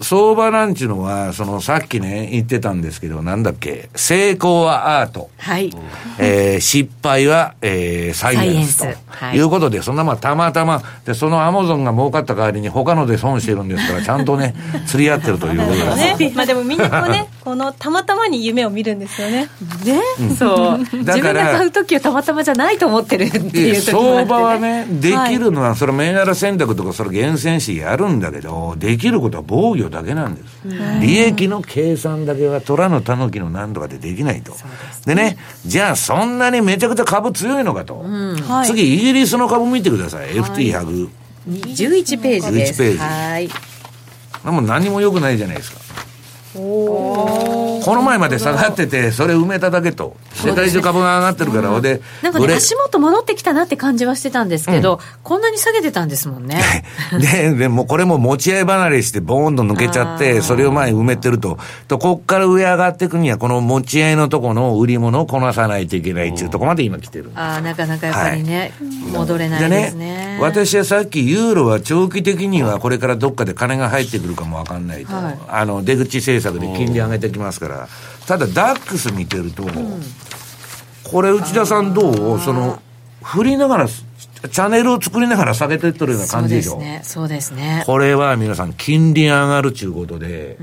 [0.00, 5.30] 相場なんちゅうのは、そのさっきね、言ってたんですけど、なんだっけ、成功はアート。
[5.38, 5.72] はい。
[6.18, 8.86] えー失敗は、えーサイエンスと
[9.34, 14.54] いいうことで、そんなまあたまたま、で、そのアマゾンが儲かった代わりに他ので損してるんですから、ちゃんとね、
[14.86, 16.18] 釣り合ってるということです。
[16.18, 19.48] ね、まあでもみんなこうね このたまたまに夢を見るんですよね
[19.84, 20.00] ね、
[20.38, 21.04] そう。
[21.04, 23.80] だから自分が買うときはたまたまじゃないと思ってるっていうね。
[23.80, 30.48] 相場はね、できるのは、それ銘柄選択とか、それ厳選してやるんだけど、できることは防御だけなんです。
[31.00, 34.54] 利益の計算だけは虎の狸の何とかでできないと。
[35.06, 38.00] でね、じゃあそんなにめちゃくちゃ株強いのかと。
[38.00, 40.30] はい次、イギリスの株見てください。
[40.30, 41.08] FT100。
[41.48, 42.82] 11ページです。
[42.82, 43.48] 11ページはい。
[44.44, 45.78] もう何も良くないじゃないですか。
[47.88, 50.14] この前まで下がってて、それ埋めただけと。
[50.34, 56.60] 世界中株が上がってるから、ほんで、なんかね、足元戻ってきたなって感じはしてたんですけど、こんなに下げてたんですもんね。
[57.18, 61.56] で、でもこれも持ち合い離れしてボーンと抜けちゃって、それを前に埋めてると。
[61.86, 67.30] と、こっから上上がっていくには、この持ち合いのとこの売り物をこなさないといけないっていうところまで今来てる。
[67.36, 68.74] ああ、なかなかやっぱりね、
[69.14, 70.36] 戻れないですね。
[70.42, 75.14] 私はさっきユーロは長期的にはこれからどっかで金が入ってくるかもわかんないと。
[75.14, 77.77] はいあの、出口政策で金利上げてきますから。
[78.26, 79.64] ただ、ダックス見てると、
[81.04, 82.40] これ内田さんどう？
[82.40, 82.82] その、
[83.22, 86.78] 振りながら、チャンネルを作りながら下げてってるようなそう感じでしょ？
[86.78, 87.00] ですね。
[87.04, 87.82] そうですね。
[87.86, 90.56] これは皆さん、金利上がるちゅうことで、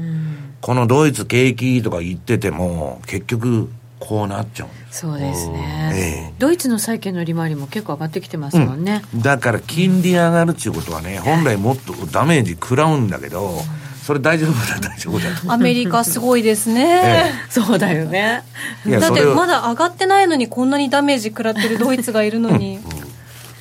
[0.61, 4.67] このドイツ景気とか言ってても、結局、こうなっちゃう。
[4.91, 5.91] そうですね。
[5.95, 9.01] ええドイツの債券の利回りも結構上がってきてますもんね。
[9.15, 13.61] だから、金利上がるちゅうことはね、本来もっとダメージ食らうんだけど、
[14.05, 15.25] それ大丈夫だ、大丈夫だ。
[15.51, 18.43] アメリカすごいですね、えそうだよね。
[18.87, 22.77] だってまだ上がってないのにこんなにダメージ食らってるドイツがいるのに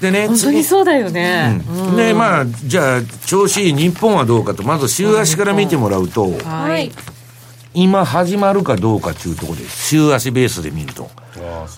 [0.02, 1.62] でね、本当にそうだよね。
[1.66, 6.92] うんで、まあ、じゃあ、調子いい日本はどうかと、まず週足から見てもらうと、はい。
[7.72, 11.08] 今始まるかどうかっていうところで、週足ベースで見ると。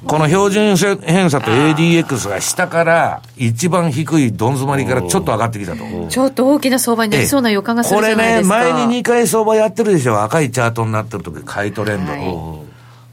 [0.06, 5.84] この標準偏差と ADX が下から一番低いどん詰まりからちょっと上がってきたと。
[6.08, 8.56] ちょっと大きな相場になりそうな予感がするこれね、じゃないですか。
[8.56, 10.22] 前に2回相場やってるでしょ。
[10.22, 12.64] 赤いチャートになってる時、買いトレンドはいの。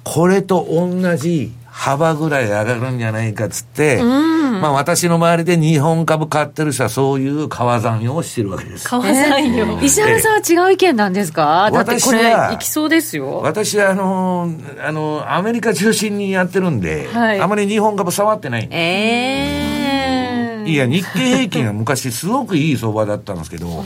[0.03, 8.87] これと同じ幅ぐらい上がるんじゃないかっつって、まあ私の周りで日本株買ってる人はそういう川算用をしてるわけです。
[8.87, 11.71] 川さんよ、石原さんは違う意見なんですか？
[11.71, 13.41] だってこれ、私はいきそうですよ。
[13.43, 17.41] 私はあのーあのーアメリカ中心にやってるんで、はい。
[17.41, 20.69] あまり日本株触ってないええ。
[20.69, 23.83] いや、日経平均は昔すごくいい相場だったんですけど、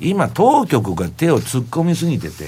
[0.00, 2.44] 今当局が手を突っ込みすぎてて、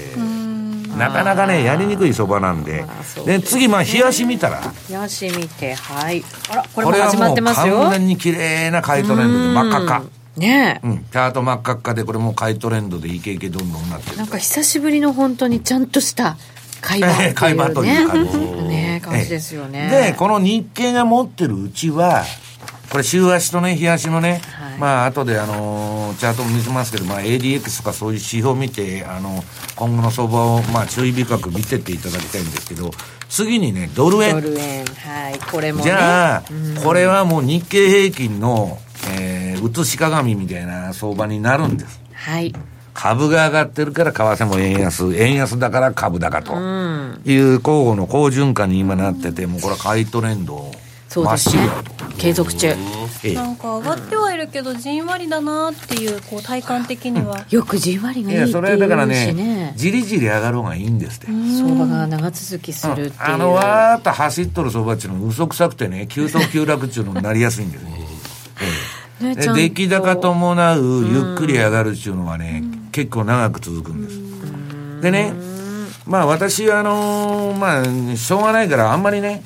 [0.97, 2.85] なかなかね、やりにくい相場なんで。
[3.25, 6.23] で、次、まあ、冷やし見たら、よし見て、はい。
[6.51, 7.91] あら、これも始まってますよ完。
[7.91, 10.03] 全に綺麗な買いトレンドで真っ赤っか。
[10.37, 10.87] ねえ。
[10.87, 16.37] うん、チャート真っ赤っかで、これもう買いトレンドでイケイケどんどんなってるなんか久しぶりの本当にちゃんとした
[16.81, 17.73] 会話っていうね。
[17.73, 18.37] という感じ
[18.67, 19.89] ね感じですよね。
[19.89, 22.23] で、この日経が持ってるうちは、
[22.91, 29.43] これ週足とね、日足のね、はいまあ後であのーチャートも見せますけど、まあ ADX とかそういう指標を見て、あの、
[29.75, 32.91] 今後の相場をまあ注意深く見てっていただきたいんですけど、
[33.29, 34.35] 次にね、ドル円。
[34.35, 34.85] ドル円。
[34.85, 35.39] はい。
[35.51, 35.83] これもね。
[35.83, 36.43] じゃあ、
[36.83, 38.79] これはもう日経平均の、
[39.11, 42.01] えー、映し鏡みたいな相場になるんです。
[42.13, 42.53] はい。
[42.93, 47.21] 株が上がってるから為替も円安、円安だから株高とうん。
[47.23, 50.71] いう交互の好循環に今なってて、もうこれは買いトレンド、まっ
[51.07, 51.98] そうですねしぐらと。。
[52.19, 52.67] 継続中。
[53.23, 59.73] ええなんか上がってはいるけどじんわりだなっていうこう体感的にはよくじんわりがいいっていや、それはだから言うしねね、。
[59.75, 61.27] じりじり上がる方がいいんですって。
[61.27, 63.13] 相場が長続きするっていう。
[63.17, 67.83] あの、わーっと走っとる相場っていうのは嘘くさくてね、急騰急落っていうのになりやすいんです
[69.21, 69.35] ね。
[69.35, 75.01] ねで出来高伴うゆっくり上がるっていうのはね、結構長く続くんです。
[75.01, 75.33] でね、
[76.05, 79.43] まあ私はあのーまあ、しょうがないからあんまりね、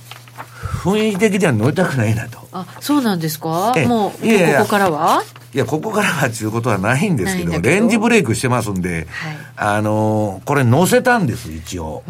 [0.84, 2.43] 雰囲気的には乗りたくないなと。
[2.54, 3.74] あ、そうなんですか？
[3.76, 3.88] ええ。
[3.88, 5.24] もう、ここからは？
[5.54, 9.38] いや、ここからはっていうことはないんですけど、レンジブレイクしてますんで、はい。
[9.56, 12.04] あのーこれ載せたんです、一応。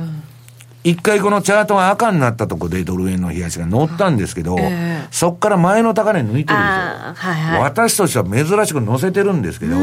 [0.84, 5.08] 一回このチャートが赤になったとこでドル円の冷やしが乗ったんですけど、ええ。
[5.12, 6.56] そっから前の高値抜いてるんですよ。
[6.56, 7.62] はいはい。
[7.62, 9.78] 私としては珍しく載せてるんですけど、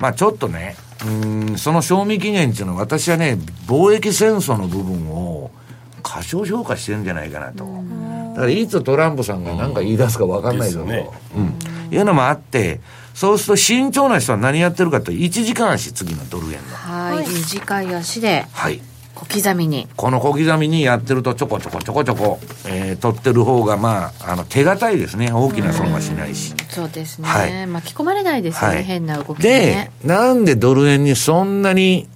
[0.00, 5.50] まあちょっとね、うーん、その賞味期限っていうのは私はね、貿易戦争の部分を
[6.04, 7.64] 過小評価してるんじゃないかなと。
[8.34, 11.08] だからいつトランプさんが何か言い出すか分かんないよね。
[11.34, 12.80] うん、いうのもあって、
[13.14, 16.76] そうすると慎重な人は何やってるかというと1時間足次のドル円の。
[16.76, 17.26] はい。
[17.26, 17.94] 短い。
[17.94, 18.80] 足ではい。
[19.14, 19.88] 小刻みに。
[19.96, 25.32] この小刻みにやってるとちょこちょこちょこちょこ、えー、取ってる方がまああの手堅いですね。
[25.32, 27.66] 大きな損はしないし、そうですね、はい。
[27.68, 28.84] 巻き込まれないですよね、はい。
[28.84, 32.08] 変な動きでね、なんでドル円にそんなに、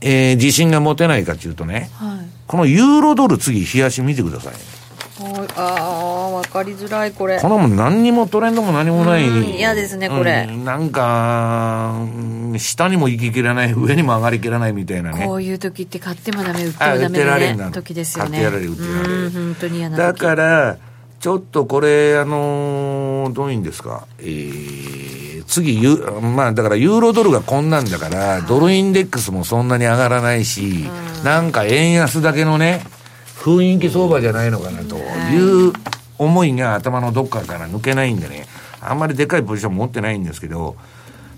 [0.00, 2.15] えー自信が持てないかというとね、はい
[2.46, 4.54] このユーロドル次、冷やし見てください。
[4.54, 5.48] はい。
[5.56, 7.40] ああ分かりづらいこれ。
[7.40, 9.26] このもん何にもトレンドも何もない。
[9.26, 10.46] うん嫌ですねこれ。
[10.48, 15.26] うんなんか、うん下にも行ききらない、上にも上がりきらないみたいなね。
[15.26, 15.34] こ。
[15.34, 18.38] ういう時って買ってもダメ売ってあもダメ売ってられんな時ですよね。
[18.38, 20.76] 買ってやられ売ってやられうん本当に嫌なだ時から、
[21.18, 25.15] ちょっとこれ、あのーどういうんですか、えー、
[25.46, 30.88] 次ユ、まあだからユーロドルがこんなんだから、ドルインデックスもそんなに上がらないし、
[31.24, 32.84] なんか円安だけのね、
[33.38, 35.72] 雰囲気相場じゃないのかなという
[36.18, 38.46] 思いが頭のどっかから抜けないんでね、
[38.80, 40.76] あんまりでかいポジション持ってないんですけど、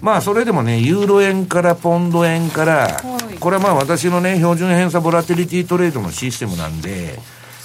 [0.00, 3.00] まあそれでもね、ユーロ円からポンド円から、
[3.40, 7.18] これはまあ私のね、標準偏差ボラティリティトレードのシステムなんで、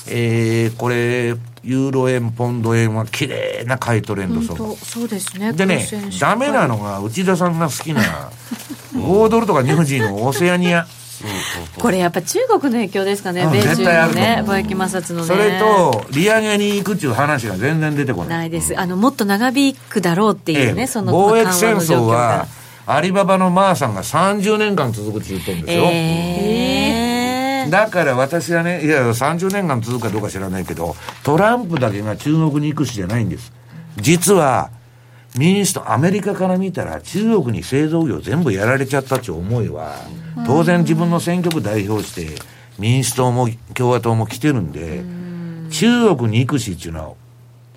[0.08, 4.76] えー、これ、ユーロ円、ポンド円は綺麗な買いトレンド相場。
[4.76, 5.88] そうですねでね
[6.20, 8.01] ダメなのが内田さんが好きな、
[8.93, 10.86] 5ドルとかニュージーのオセアニア。
[11.80, 18.28] これやっぱ中国の影響ですかねうん米中絶対あるとのね思う貿易摩擦のねそれと、利上げに行くっていう話が全然出てこない。
[18.30, 22.47] ないですあのもっと長引くだろうっていうね、ええその貿易戦争は、
[22.86, 25.84] アリババのマーさんが30年間続くって言ってるんですよ。
[25.86, 26.62] ええ
[27.74, 33.51] だから私はね、いや、30年間続くかどうか知らないけど、トランプだけが中国に行くしじゃないんです。
[33.97, 34.69] 実は、
[35.36, 39.95] 民主党、アメリカから見たら中国に製造業全部やられちゃったっていう思いは、
[40.45, 42.36] 当然自分の選挙区代表して、
[42.78, 45.01] 民主党も共和党も来てるんで、
[45.71, 47.13] 中国に行くしっていうのは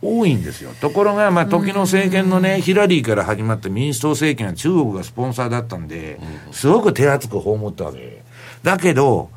[0.03, 0.73] 多いんですよ。
[0.79, 6.21] ところが、まあ、時の政権のね、ヒラリーから始まった民主党政権は中国がスポンサーだったんで、
[6.53, 8.23] すごく手厚く葬ったわけ。
[8.63, 9.31] だけど、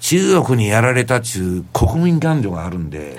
[0.00, 3.18] 中国にやられたっちゅう国民感情があるんで、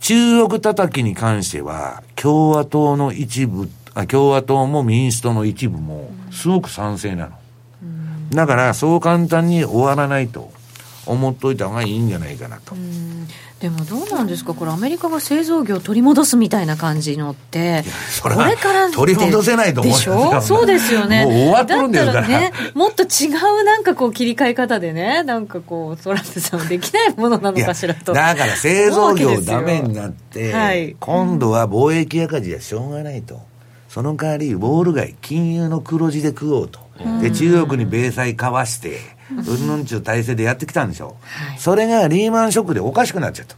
[0.00, 7.32] 中国叩きに関しては、共和党の一部、あ共和党も民主党の一部も、すごく賛成なの。
[8.30, 10.52] だから、そう簡単に終わらないと
[11.06, 12.74] 思っといた方がいいんじゃないかなと。
[13.60, 14.54] でもどうなんですか？
[14.54, 20.40] これアメリカが製造業を取り戻すみたいな感じのってそれはこれから取り戻せないと思いますでしょ？
[20.42, 21.24] そうですよね。
[21.24, 22.20] もう終わっとるんですから。
[22.20, 30.96] だったらねもっと違うなんかこう切り替え方でねなんかこうトランプさんはできないものなのかしらとだから製造業ダメになって、はい。
[31.00, 33.40] 今度は貿易赤字はしょうがないと。
[33.88, 36.78] その代わり、ウォール街、金融の黒字で食おうと。
[37.22, 39.00] で、中国に米債買わして、
[39.30, 39.66] うん。
[39.68, 41.16] ぬんちゅう体制でやってきたんでしょ。
[41.58, 43.56] それがリーマンショックでおかしくなっちゃった。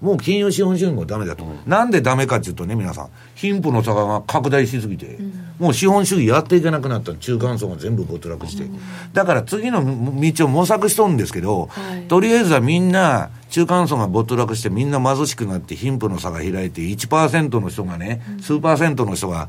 [0.00, 1.44] もう金融資本主義もダメだと。
[1.66, 5.18] なんでダメかっていうとね、皆さん、貧富の差が拡大しすぎて、
[5.58, 8.64] もう資本主義やっていけなくなった中間層が全部没落して。
[9.12, 11.68] だから次の道を模索しとるんですけど、
[12.06, 19.48] とりあえずはみんな、中間層が没落してみんな貧しくなって貧富の差が開いて1%の人がね、数パーセントの人が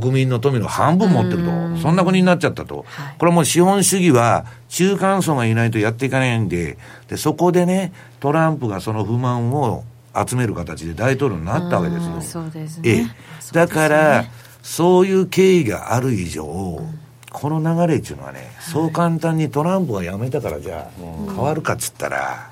[0.00, 2.86] 国民の富の半分持ってると、そんな国になっちゃったと、
[3.18, 6.78] これはもう資本主義は中間層がいないとやっていかないんで、
[7.08, 9.84] でそこでね、トランプがその不満を
[10.14, 12.20] 集める形で大統領になったわけですよ。
[12.20, 12.96] そうですええ。
[13.04, 13.16] ね、
[13.52, 14.24] だから、
[14.62, 16.80] そういう経緯がある以上、
[17.32, 22.50] この流れっていうのはね、そう簡単にトランプが辞めたからじゃあ、変わるかっつったら、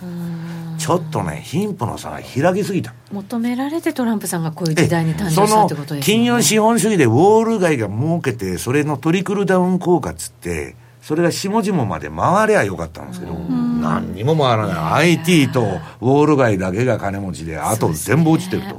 [0.78, 2.94] ちょっとね、貧富の差が開きすぎた。
[3.12, 6.22] 求められてトランプさんがこういう時代に誕そ生したっのてことですよね。
[6.22, 15.16] 金融資本主義でウォール街が儲けて、それのトリクルダウン効果っつって、それが下々まで回りゃよかったんですけど、何にも回らない。
[15.18, 18.76] IT とウォール街だけが金持ちで、あと全部落ちてると。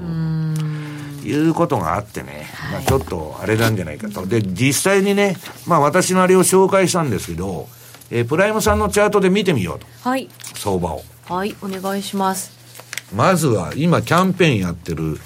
[1.24, 4.26] いうことがあってね、まあ、ちょっとあれなんじゃないかと。
[4.26, 7.68] で、実際にね、まあ私のあれを紹介したんですけど、
[8.10, 11.04] えープライムさんのチャートで見てみようと、はい相場を。
[11.28, 12.52] はいお願いします
[13.16, 15.18] まずは今キャンペーンやってる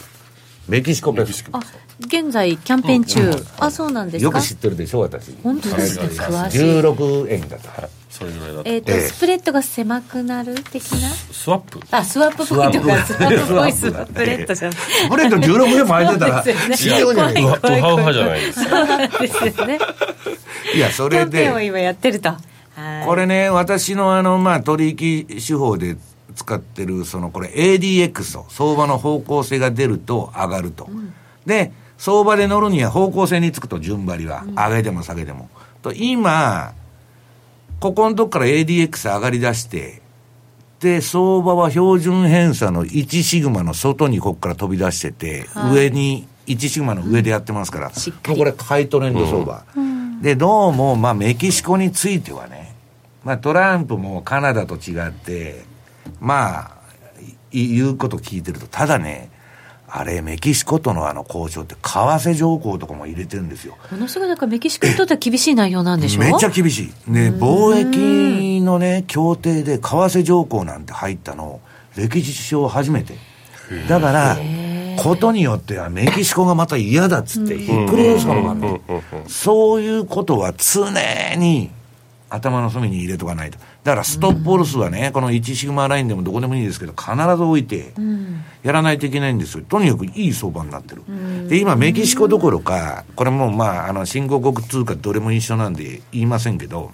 [0.67, 1.43] メキシコペソ。
[1.51, 1.59] あ
[1.99, 4.37] 現在キャンペーン中、あそうなんですか？
[4.37, 5.33] よく知ってるでしょ、私。
[5.43, 6.59] 本当ですね詳しい。
[6.59, 7.89] 16円だった。
[8.09, 8.99] それぐらいだとえっ、と、ええ。
[9.01, 11.09] スプレッドが狭くなる的な？
[11.09, 11.79] スワップ。
[11.91, 13.35] あスワップポイントがスワップ。
[13.35, 13.55] ップ。
[13.55, 14.77] ポイントスワップレッドじゃない。
[14.77, 16.97] スプレッド16円も入ってたら、そうです死よね。
[16.97, 18.41] ぬようになるドドハウハじゃない。
[18.41, 19.79] ですそうなんですよね。
[20.75, 22.29] いや、そキャれで、ンペーンを今やってると。
[22.29, 22.37] は
[23.03, 23.05] い。
[23.05, 25.95] これね、私のあの、まあ、取引手法で
[26.35, 30.89] 使ってる、その、これ ADX と、相場の方向性が出ると上がると。
[31.45, 35.49] で、相場で乗るには方向性につくと順張りは、上げても下げても。
[35.81, 36.73] と、今、
[37.79, 40.01] ここのとこから ADX 上がり出して、
[40.75, 49.63] って、相場は標準偏差の1シグマの外にここから飛び出してて、上に、1シグマの上でやってますから、これ、買いトレンド相場。
[50.21, 52.75] で、どうも、まあ、メキシコについてはね、
[53.23, 55.63] まあ、トランプもカナダと違って、
[56.19, 56.71] まあ、
[57.51, 59.31] い言うこと聞いてると、ただね、
[59.97, 63.77] あれ、メキシコとのあの交渉って、為替条項とかも入れてるんですよ。
[63.89, 67.11] ものすごいなんかメキシコにとっては厳しい内容なんでしょめっちゃ厳しい。
[67.11, 71.61] ね、貿易のね、協定で為替条項なんて入ったの、
[71.95, 73.15] 歴史上初めて。
[73.87, 74.37] だから、
[74.97, 78.81] ことによってはメキシコがまた嫌だっつって、ひっくり返すかもわかんない。
[79.27, 80.89] そういうことは常
[81.37, 81.71] に
[82.29, 83.57] 頭の隅に入れとかないと。
[83.83, 87.93] だからストップオルスはね、この1シグマラインでもどこでもいいですけど、必ず置いて、
[88.63, 89.63] やらないといけないんですよ。
[89.67, 91.03] とにかくいい相場になってる。
[91.47, 96.91] で、今メキシコどころか、これもまあ、あの、新興国通貨どれも一緒なんで言いませんけど、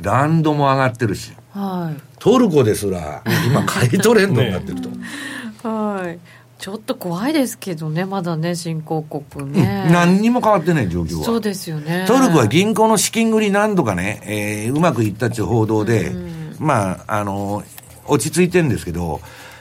[0.00, 4.88] ランドも上がってるし、はいトルコですら、今買いトレンドになってると。
[5.68, 6.18] はい
[6.62, 11.24] ちょっと怖いですけどねまだね新興国ね何にも変わってない状況は。
[11.24, 16.12] そうですよねトルコは銀行の資金繰り何度かね、えーうまくいったっていう報道で、
[16.60, 17.64] まあ、あの、
[18.06, 19.20] 落ち着いてるんですけど、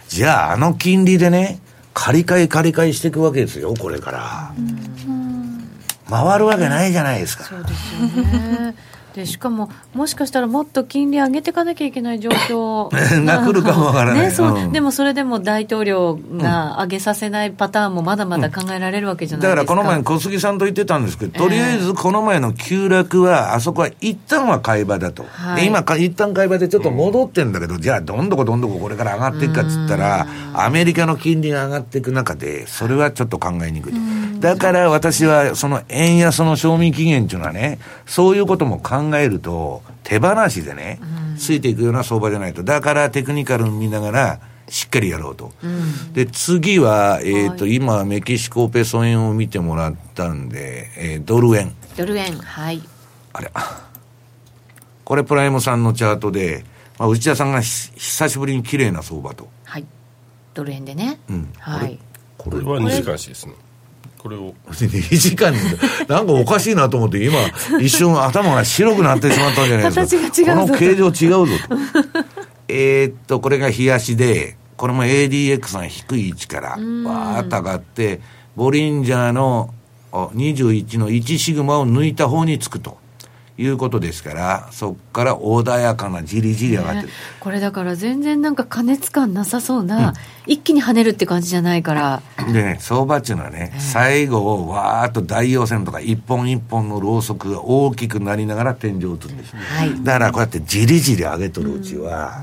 [0.09, 1.59] じゃああの金利でね、
[1.95, 4.53] 借り換え借り換えしていくわけですよ、これから。
[6.07, 7.45] 回るわけないじゃないですか。
[7.45, 8.75] そうですよね
[9.13, 12.89] でしかももしかしたらもっと金利上げていかなきゃいけない状況。
[13.25, 14.21] が来るかもわからない。
[14.23, 14.55] ねそう。
[14.55, 14.71] うん。
[14.71, 25.25] でもそれでも大統領が上げさせないパターンもまだまだ考えられるわけじゃないですか、だからこの前小杉さんと言ってたんですけど、とりあえずこの前の急落は、あそこは一旦は買い場だと。
[25.31, 25.61] はい。
[25.61, 33.93] で今か、一旦買い場でちょっと戻ってんだけど、じゃあどんどこどんどここれから上がっていくかっつったら、アメリカの金利が上がっていく中で、それはちょっと考えにくい。
[33.93, 33.99] と。
[34.39, 40.99] だから私は、その円安の賞味期限っていうのはね、そういうことも考えると、手放しでね、
[41.37, 42.63] ついていくような相場じゃないと。
[42.63, 44.39] だからテクニカル見ながら、
[44.69, 45.51] しっかりやろうと。
[46.13, 51.73] で、次は、えっ、と、今、メキシコペソ円を見てもらったんで、えードル円。
[51.97, 52.81] ドル円はい。
[53.33, 53.89] あれ、あ
[55.03, 56.63] これプライムさんのチャートで、
[56.97, 59.49] まあ、内田さんがひ久しぶりに綺麗な相場と。
[59.65, 59.85] はい。
[60.53, 61.53] ドル円でね、うん。
[61.57, 61.99] はい。
[62.37, 63.53] これは2時間足ですね
[64.21, 65.57] これを2時間に、
[66.07, 67.39] なんかおかしいなと思って、今、
[67.79, 70.01] 一瞬頭が白くなってしまったんじゃないですか。
[70.29, 71.75] 形が違うぞとこの形状違うぞと。
[72.69, 78.21] えーっと、これが冷やしで、これも ADX が低い位置から、わーっと上がって、
[78.55, 79.73] ボリンジャーの
[80.11, 83.00] あ21の1シグマを抜いた方につくと。
[83.61, 87.07] いうことですから、そこから穏やかなじりじり上がってる。
[87.07, 87.13] ね。
[87.39, 90.13] これだから全然なんか加熱感なさそうな、
[90.47, 92.21] 一気に跳ねるって感じじゃないから。
[92.51, 99.55] でね、相場っていうのはね、最後、わーっと大陽線とか一本一本のろうそくが大きくなりながら天井を打つんです。
[99.55, 100.03] はい。
[100.03, 102.41] だからこうやってじりじり上げとるうちは、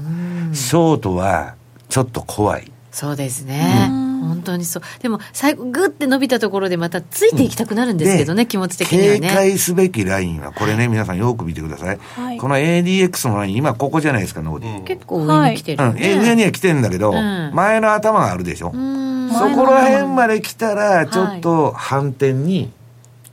[0.53, 1.55] ショートは
[1.89, 2.71] ちょっと怖い。
[2.91, 3.91] そうですね、
[4.21, 4.83] 本当にそう。
[5.03, 11.99] でも最後グッて伸びたところでまたついていきたくなるんですけどね、気持ち的には警ね戒すべきラインは、これね、皆さんよく見てください。
[12.16, 12.39] はい。
[12.39, 14.83] この ADX のライン、今ここじゃないですか、ノーディ。
[14.85, 17.51] 結構上に来てるうん、上には来てんだけど、ん。
[17.55, 18.71] 前の頭があるでしょ。
[18.75, 19.31] うん。
[19.31, 22.73] そこら辺まで来たら、ちょっと反転に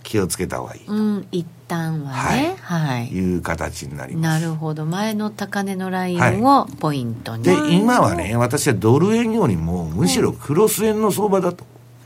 [0.03, 0.81] 気をつけた方がいい。
[0.87, 1.27] うん。
[1.31, 2.55] 一旦はね。
[2.61, 3.37] はい、い。
[3.37, 4.41] う形になります。
[4.41, 4.85] なるほど。
[4.85, 11.63] 前の高値のラインをポイントに、で、今はね、私はドル円よりも、むしろクロス円の相場だと。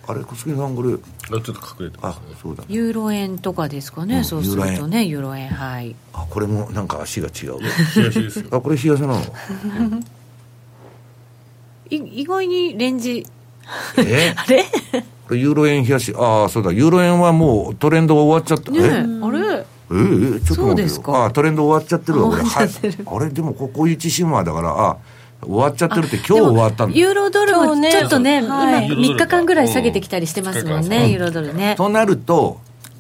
[0.07, 2.64] あれ、小杉さん、これ、あちょっと隠れてまあすね、そうだ。
[2.68, 5.49] ユーロ円とかですかね、うんそうするとねユーロ円。
[5.49, 5.95] はい。
[6.14, 7.60] あ、これもなんか足が違う。
[7.93, 8.47] 東ですよ。
[8.51, 9.20] あ、これ冷やせなの？
[11.91, 13.26] い意外にレンジ。
[13.97, 14.34] え？
[14.38, 14.66] あれ？
[15.36, 18.72] ユーロ円冷やし、ああ、そうだ、ユーロ円はもうトレンドが終わっちゃった。
[18.72, 18.88] ねええ？
[19.22, 19.66] あれ？
[19.92, 21.12] ええちょっと待ってそうですか？
[21.12, 21.26] よ。
[21.26, 22.44] あトレンド終わっちゃってるわ、これ。
[22.44, 23.18] 終わっちゃってるはい。
[23.18, 24.98] あれ、でもここ1シグマだから、あ、
[25.42, 26.98] 終わっちゃってるって今日終わったんだ。
[26.98, 31.76] ユーロドルも今日ねちょっとね、はい今3日間ぐらい下げてきたりしてますもんね、うんユーロドルね。
[31.78, 32.60] となると、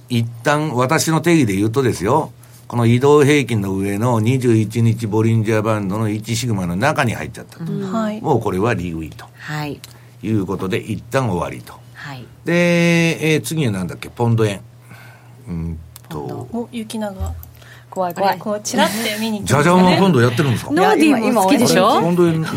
[0.09, 2.31] 一旦私の定義で言うとですよ、
[2.67, 7.71] この移動平均の上の21日ボリンジャーバンドの1シグマの中に入っちゃったと。
[7.91, 9.79] はいもうこれは利食いとはい。
[10.21, 11.73] いうことで、一旦終わりと。
[12.09, 12.25] はい。
[12.43, 14.61] で、えー次はなんだっけ、ポンド円。
[15.47, 15.79] うん
[16.09, 16.17] と、
[16.51, 17.13] お雪永
[17.91, 18.39] 怖い怖い。
[18.39, 20.71] こうチラって見に来じゃじゃ馬今度やってるんですか？
[20.71, 22.51] ノーディーも好きでしポょンド円ない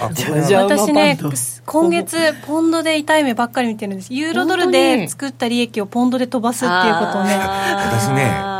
[0.00, 1.18] 私私ね
[1.66, 4.14] 今月ポンドで痛い目ばっかり見てるんです。
[4.14, 7.38] ユーロドルで作った利益をポンドで飛ばすっていうことをね。
[7.38, 8.53] 私ね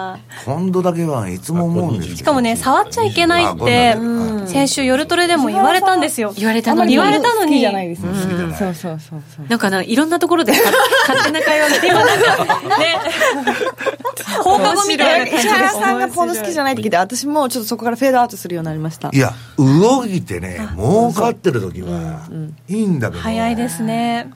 [0.44, 3.96] ポンドだけはいつも思うんですしかもね、触っちゃいけないって、
[4.46, 6.34] 先週夜トレでも言われたんですよ。
[6.36, 8.12] 言われたのに言われたのに好きじゃないですよ。
[8.58, 9.46] そうそうそうそう。
[9.48, 12.98] なんかないろんなところで勝手な会話が出まね。
[14.42, 15.70] 放課後みたいな感じ石原。
[15.70, 19.18] さんがポンド好きじゃないって聞いて、私もちょっとそこからフェードアウトするようになりましたい。
[19.18, 22.28] や動いてね儲かってる時は
[22.68, 24.30] いいんだけど、早いですね。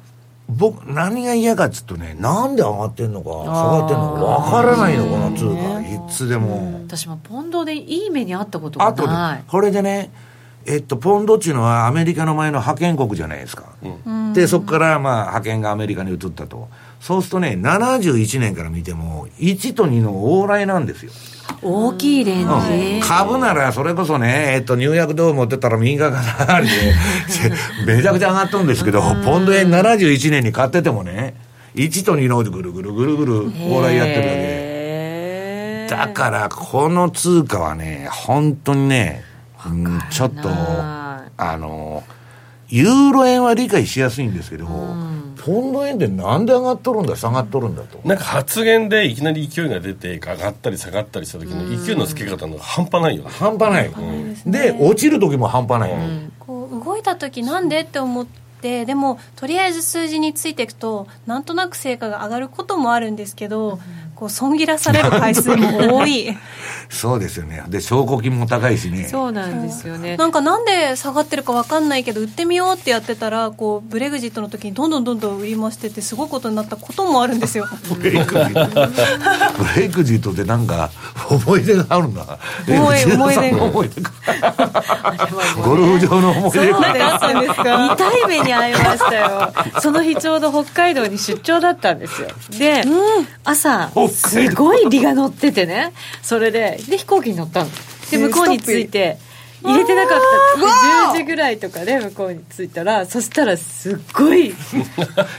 [0.49, 5.81] 僕何が嫌かっつうとねなんで上がってんのか下がってんのかわからないのこの通貨。
[5.81, 9.45] いつでも、私もポンドでいい目にあったことがあとねない。
[9.47, 10.11] これでね
[10.67, 13.73] えっと、ポンドっていうのはアメリカの前の覇権国じゃないですか。
[14.35, 16.69] で、そこからまあ派遣がアメリカに移ったと。
[17.01, 21.13] そうするとね、71年から見ても、1と2の往来なんですよ。
[21.63, 22.47] 大きいレン
[23.01, 26.69] ジ、株ならそれこそね、えっと、ニューヨークドーム持ってったら右側からで、
[27.87, 31.35] めちゃくちゃ上がったんですけど、ポンド円71年に買っててもね、
[31.75, 34.59] 1と2のぐるぐるぐるぐる往来やってるだけ。
[35.89, 39.25] だから、この通貨はね、本当にね、
[39.67, 42.05] うんちょっと、なあの、
[42.69, 48.01] ユーロ円は理解しやすいんですけど、ポンド円ってなんで上がっとるんだ、下がっとるんだと。
[48.05, 53.31] なんか発言でいきなり勢いが出て上がったり下がったりした時の勢いのつけ方の半端ないよね。
[53.31, 53.91] 半端ない。
[54.47, 55.93] で、落ちる時も半端ない。
[56.41, 63.79] こう動いた時なんでって思ってでもとりあえず数字についていくとなんとなく成果が上がることもあるんですけど、
[64.19, 66.37] こう損切らされる回数も多い
[66.91, 67.63] そうですよね。
[67.69, 69.07] で、証拠金も高いしね。
[69.09, 78.89] そうなんですよねなんかなんで下がってるか分かんないけど売ってみようってやってたらこうブレグジットの時にどんどんどんどん売り増しててすごいことになったこともあるんですよ ブレイクジット。
[79.63, 80.91] ブレイクジットってなんか
[81.31, 82.23] 思い出があるんだ。
[82.69, 84.13] 思いえ内田さんの思思い出か。
[85.63, 86.93] ゴルフ場の思い出そうが。
[87.41, 92.85] です痛い目に遭いましたよその日ちょうど北海道に出張だったんですよで、
[93.45, 95.93] 朝すごい利が乗っててね。
[96.23, 97.71] それでで飛行機に乗ったの。
[98.11, 99.19] で向こうに着いて
[99.63, 100.21] 入れてなかっ
[101.13, 101.13] た。
[101.13, 104.55] 10時ぐらいとかで向こうに着いたらそしたらすっごいい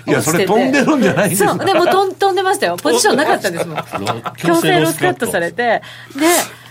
[0.05, 1.65] や、それ飛んでるんじゃないんですそう。
[1.65, 2.77] でも飛ん飛んでましたよ。
[2.77, 3.83] ポジションなかったんですもん。
[4.37, 5.81] 強制ロスカットされて。
[6.15, 6.27] で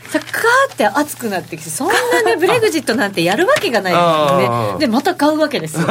[0.08, 5.86] さカーって熱くなってきてそんなねブレグジットなんてやるわけがないですよあねでまた買うわけですよ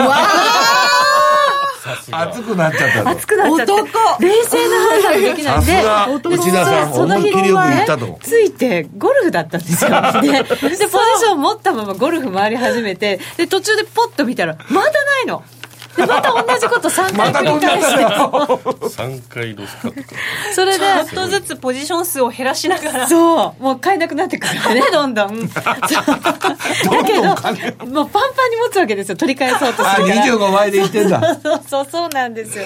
[2.12, 3.10] 熱くなっちゃったと。
[3.10, 4.26] 熱くなっちゃって。
[4.26, 5.66] 冷静な判断できないんで。
[5.66, 6.08] さすが。
[6.08, 8.20] 内田さんその日思いっきりよく言ったと。
[8.22, 9.90] ついてゴルフだったんですよ。
[10.22, 15.44] ででポジション持ったままゴルフ回り始めてで途中でポッと見たらまだないの。
[15.52, 15.57] で
[15.98, 20.04] また同じこと3回繰り返して3回ロスカット。
[20.04, 20.10] か
[20.54, 23.08] それでちょっとずつポジション数を減らしながら。
[23.08, 23.64] そう。
[23.64, 24.82] もう買えなくなってくるからね。
[24.92, 25.30] どんどん。
[25.30, 25.48] そう。
[25.50, 29.16] だけどもうパンパンに持つわけですよ。
[29.16, 30.26] 取り返そうとあ、するから。
[30.26, 31.36] 25倍で言ってんだ。
[31.42, 32.66] そうそうそうなんですよ。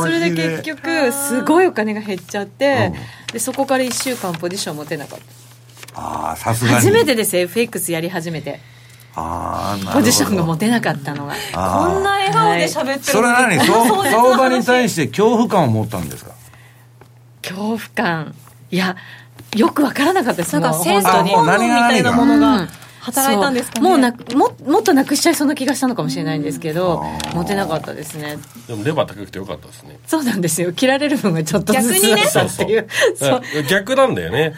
[0.00, 2.92] それで結局すごいお金が減っちゃって、
[3.32, 6.00] でそこから1週間ポジション持てなかった。
[6.00, 6.76] ああ、さすがに。
[6.76, 7.42] 初めてですよ。
[7.42, 8.60] FX やり始めて
[9.92, 13.56] ポジションが持てなかったのがあこんな笑顔で喋ってそれるのに。
[13.56, 13.66] 何？
[14.12, 16.32] 相場に対話して恐怖感を持ったんですか？
[17.42, 18.34] 恐怖感。
[18.70, 18.96] いや
[19.56, 20.52] よくわからなかったです。
[20.58, 22.40] なんかもう戦争あもう本能みたいなものうん。
[22.40, 22.68] が
[23.00, 23.88] 働いたんですかね？
[23.88, 27.02] もうなももっとなくしちゃいそうな気がしたのかもしれないんですけど
[27.32, 28.36] 持てなかったですね。
[28.66, 29.98] でもレバー高くてよかったですね。
[30.06, 30.72] そうなんですよ。
[30.74, 32.22] 切られる分がちょっとずつ逆にね。
[32.24, 32.88] だったっていう。
[33.16, 34.52] そう逆なんだよね、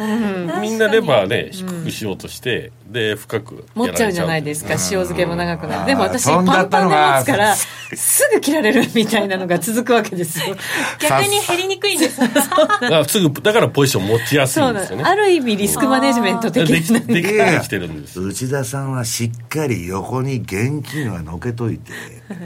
[0.60, 5.86] みんなレバーで低くしようとして、で深く持っちゃうじゃないですか塩漬けも長くなうんる。
[5.86, 10.56] でも私パンパンで持つからすぐ切られるみたいなのが続くわけですよ。
[11.00, 15.04] 逆に減りにくいんですだからすぐだからポジション持ちやすいんですよね。
[15.04, 18.20] ある意味リスクマネジメント的できなできできてるんです。
[18.20, 21.92] 内田さんはしっかり横に現金はのけといて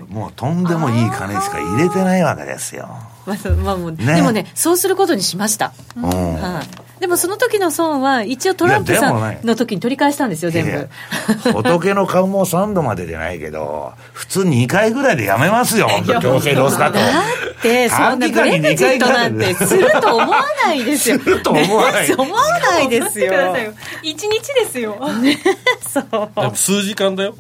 [0.09, 2.89] もうとんでもいい金しか入れてないわけですよ。
[3.27, 4.17] まあそうまあもうね。
[4.17, 6.05] でもねそうすることにしました、うん。
[6.05, 10.89] はい、でもその時の損は一応トランプさんの時に取り返したんですよ全いや
[11.45, 11.53] 部。
[11.63, 17.21] 仏の顔も3度までじゃないけど普通2回ぐらいでやめますよ 本当強制ロスカットだ
[17.59, 21.19] ってそんなブレグジットなんてすると思わないですよ。
[21.19, 22.09] すると思わない。
[22.09, 23.31] ね思わないですよ。
[23.31, 23.65] ください。
[23.65, 23.73] よ
[24.03, 24.99] 一日ですよ。
[25.81, 26.57] そう。
[26.57, 27.35] 数時間だよ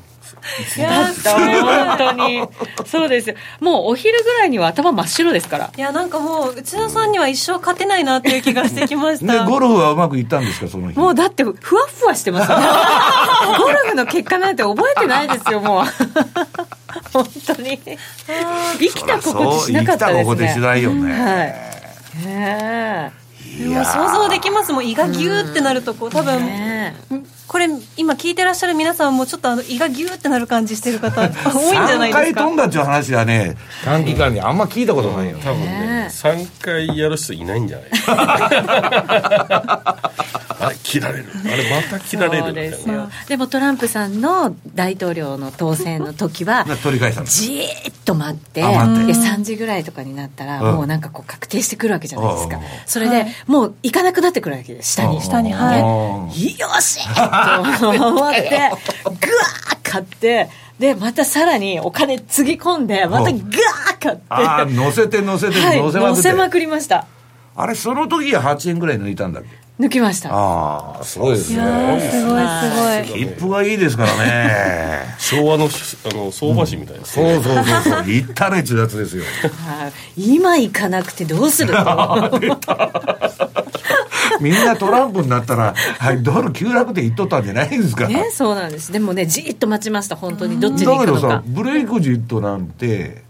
[0.78, 2.46] だった本当に。
[2.86, 3.30] そうです。
[3.30, 5.72] よもうお昼ぐらいには頭真っ白ですから。
[5.76, 10.98] いやなんかもう内田さんには一生勝てないなっていう気がしてきましでたゴルフはうまくいったんですかその日？
[10.98, 12.48] もうだってふわふわしてます
[13.58, 15.84] ゴルフの結果なんて覚えてないですよもう。
[17.12, 17.78] 本当に。
[18.78, 20.24] 生きた心地しなかったですね。
[20.24, 20.36] そう。
[20.36, 22.26] 生きた心地しないよね、はい。
[22.26, 23.23] ねえ
[23.58, 24.72] でも想像できます。
[24.72, 26.94] もん胃がギューってなるとこう多分、ね
[27.46, 31.24] これ今聞いてらっしゃる皆さんもちょっとあの胃がギューってなる感じしてる方多
[31.60, 33.56] いんじゃないです3回か飛んだっていう話はね。
[33.84, 37.90] 短期間にあんま聞いたことないよ、多分ねね3回やる人いないんじゃない？
[40.66, 41.26] あれ切られる。
[41.44, 43.08] あれまた切られるですよ。
[43.28, 49.12] でもトランプさんの大統領の当選の時は取り返したのじーっと待ってあ待って。
[49.12, 50.76] で3時ぐらいとかになったら、うん。
[50.76, 52.56] もうなんかこう確定してくるわけじゃないですか。
[52.56, 52.62] うん。
[52.86, 54.92] それで、はいもう行かなくなってくるわけです。
[54.92, 55.52] 下に下に。
[55.52, 55.80] はい
[56.58, 56.98] よし
[57.80, 60.48] と思ってぐわー買って
[60.78, 64.22] でまたさらにお金つぎ込んでまたぐわー買って。
[64.28, 67.06] ああ乗せて乗せてはい乗せまくって、乗せまくりました。
[67.56, 69.63] あれその時は8円ぐらい抜いたんだっけ？
[69.80, 70.30] 抜きました。
[70.32, 72.42] ああすごいですいやねーすごい
[73.06, 73.26] すごい。
[73.26, 75.14] 切符がいいですからね。
[75.18, 78.04] 昭和のあの相場師みたいな、そうそうそうそう。
[78.06, 79.24] 行ったれっちゅうやつですよ。
[79.66, 80.34] はい。
[80.34, 82.40] 今行かなくてどうすると
[84.40, 88.92] みんなトランプになったら、はい、ドル急落で言っとったんじゃないんですか、ねそうなんです。
[88.92, 90.14] でもねじーっと待ちました。
[90.14, 90.60] 本当に。
[90.60, 93.23] どっちにだけどさ行くのかブレイクジットなんて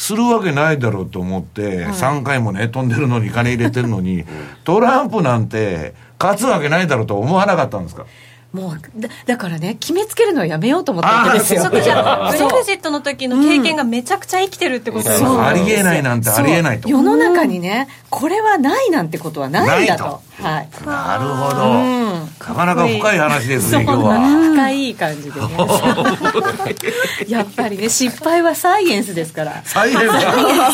[0.00, 4.24] するわけないだろうと思って、3回もね飛んでるのに金入れてるのに
[4.62, 8.06] トランプなんて勝つわけないだろうと思わなかったんですか？
[8.52, 11.62] もうだだからね決めつけるのをやめようと思ったわけですよ。
[11.64, 15.10] そこじゃあブレグジットの時の経験がめちゃくちゃ生きてるってこと
[15.44, 16.88] ありえないなんてありえないと。
[16.88, 20.68] 世の中にねこれはないなんてことはないんだとはい。
[20.86, 22.28] なるほど、うん。
[22.38, 24.18] なかなか深い話ですね 今日は。
[24.18, 25.46] な深い感じでね
[27.28, 29.60] やっぱりね失敗はサイエンスですから。
[29.64, 30.06] サイエンス。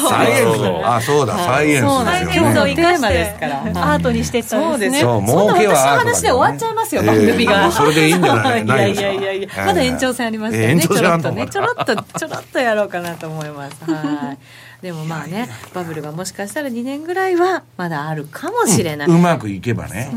[0.09, 0.87] サイエンス。
[0.87, 2.39] あそうだ、サイエンスそうなんですよ。
[2.39, 4.87] ですよねサイエンスを生かテーマしですかアートにしていったんで。
[4.87, 7.09] すねそうそんな儲けは話で終わっちゃいますよ、ええ。
[7.09, 7.73] 番組が。
[7.73, 9.09] それでいいんじゃないないですか。
[9.09, 13.77] いやいやいやいや、ええまだ延長戦ありますからええね、ちょろっとね、ちょろっと、ちょろっとやろうかなと思います。
[13.91, 14.39] はい。
[14.85, 19.09] でもまあね、バブルがもしかしたら2年ぐらいはまだあるかもしれない。
[19.09, 20.11] うまくいけばね。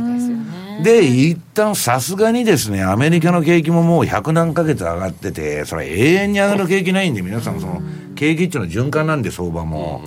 [0.84, 7.82] で、一旦さすがにですね、アメリカの景気ももう100何ヶ月上がってて、それは永遠に上がる景気ないんで、皆さんその、
[8.16, 10.02] 景気っていうのは循環なんで、相場も。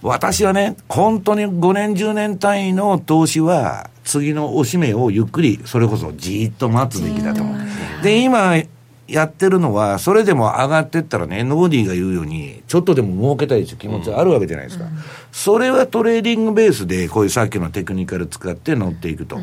[0.00, 7.56] 私はね、本当に5年、10年単位の投資は、次の押し目をゆっくり、それこそじーっと待つべきだと思う。
[8.02, 8.54] で、今、
[9.08, 14.86] やってるのは、それでも上がってったらね、ノーディーが言うように、ちょっとでも儲けたいという気持ちはあるわけじゃないですか。
[15.30, 19.38] それはトレーディングベースで、こういうさっきのテクニカル使って乗っていくと、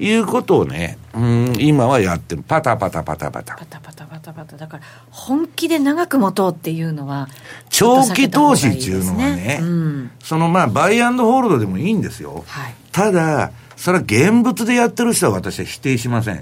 [0.00, 2.42] いうことをね、うん、今はやってる。
[2.46, 3.64] パタパタパタパタパ。
[3.64, 4.56] タパタパタパタ。
[4.56, 7.28] だから、本気で長く持とうっていうのは、
[7.68, 10.10] 長期投資っていうのはね、うん。
[10.22, 12.44] そのまあ、バイアンドホールドでもいいんですよ。
[12.48, 12.74] はい。
[12.90, 16.40] ただ、それは現物でやってる人は私は否定しません。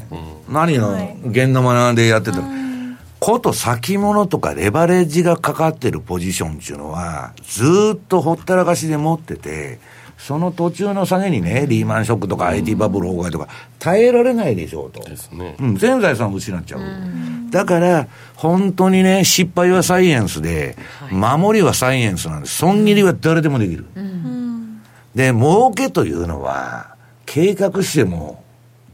[0.48, 0.92] 何が
[1.24, 2.44] 現生でやってたら。
[3.22, 9.78] こと先物とかレバレッジがかかってるポジションっていうのは、ずーっとほったらかしで持ってて、
[10.18, 15.02] その途中の下げにね、リーマンショックとか IT バブル崩壊とか、耐えられないでしょうと。
[15.08, 16.80] ですねうん、全財産を失っちゃう。
[17.50, 20.76] だから、本当にね、失敗はサイエンスで、
[21.10, 22.56] 守りはサイエンスなんです。
[22.56, 23.84] 損切りは誰でもできる。
[25.14, 26.91] で、儲けというのは、
[27.32, 28.44] 計画しても、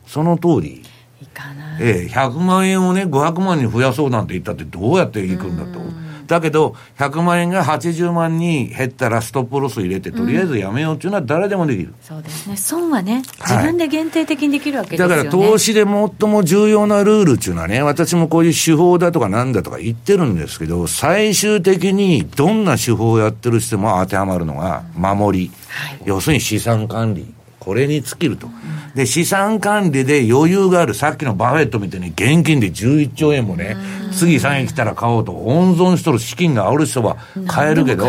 [0.07, 0.84] その通り、
[1.20, 1.82] いかない。
[1.82, 5.80] ええ、100万円をね、500万に増やそうなんて言ったってどうやっていくんだと。
[6.28, 11.93] だけど、100万円が80万に減ったらストップロス入れて、とりあえずやめようっていうのは誰でもできる。
[12.01, 12.57] そうですね。
[12.57, 15.30] 損はね、はい自分で限定的にできるわけですだよね。
[15.30, 25.51] から投資で最も重要なルールっていうのはね、私もこういう手法だとかなんだとか言ってるんですけど、最終的にどんな手法をやってる人も当てはまるのが守り。
[25.68, 27.34] はい要するに資産管理。
[27.69, 28.49] これに尽きると。
[28.95, 33.77] で、資産管理で余裕がある、さっきのバフェットみたいに現金で11兆円もね、
[34.11, 38.07] 次3円来たら買おうと、温存しとる資金がある人は買えるけど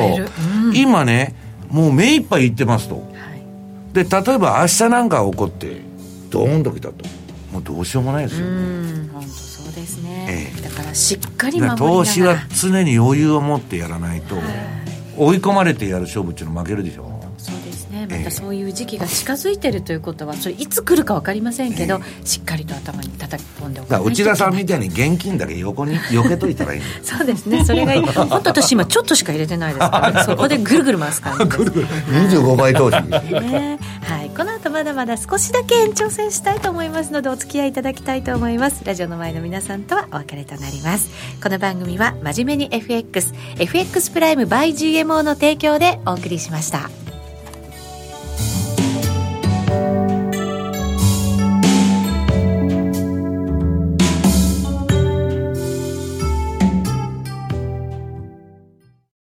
[0.74, 1.36] 今ね、
[1.70, 2.95] もう目いっぱい言ってますと。
[2.95, 3.30] はい
[3.93, 5.82] で、例えば明日なんか起こって、
[6.30, 7.03] ドーンと来たと。
[7.51, 8.47] もうどうしようもないですよ。
[8.47, 10.53] うん、本当そうですね。
[10.55, 12.39] ええだからしっかりだから守りながら。
[12.39, 14.36] 投資は常に余裕を持ってやらないと、
[15.18, 17.18] 追い込まれてやる勝負っていうの負けるでしょ。
[18.06, 18.08] ね。
[18.08, 26.82] まええたそういう時期が近づいてるということは、それいつ来るかわかりませんけど、しっかりと頭に叩き込んでおかないとだから内田さんみたいに現金だけ横に避けといたらいい。
[27.04, 27.64] そうですね。
[27.66, 28.06] それがいい。
[28.06, 31.60] 本当私今ちょっとしか入れてないですから、ね、 そこでぐるぐる回す感じです。
[32.38, 33.02] 25倍投資。
[33.04, 33.80] ね
[34.10, 41.10] はい、この後まだまだ少しだけ延長戦したいと思いますのでお付き合いいただきたいと思いますラジオの前の皆さんとはお別れとなります
[41.41, 47.09] この番組は真面目に FXFX プライム by GMO の提供でお送りしました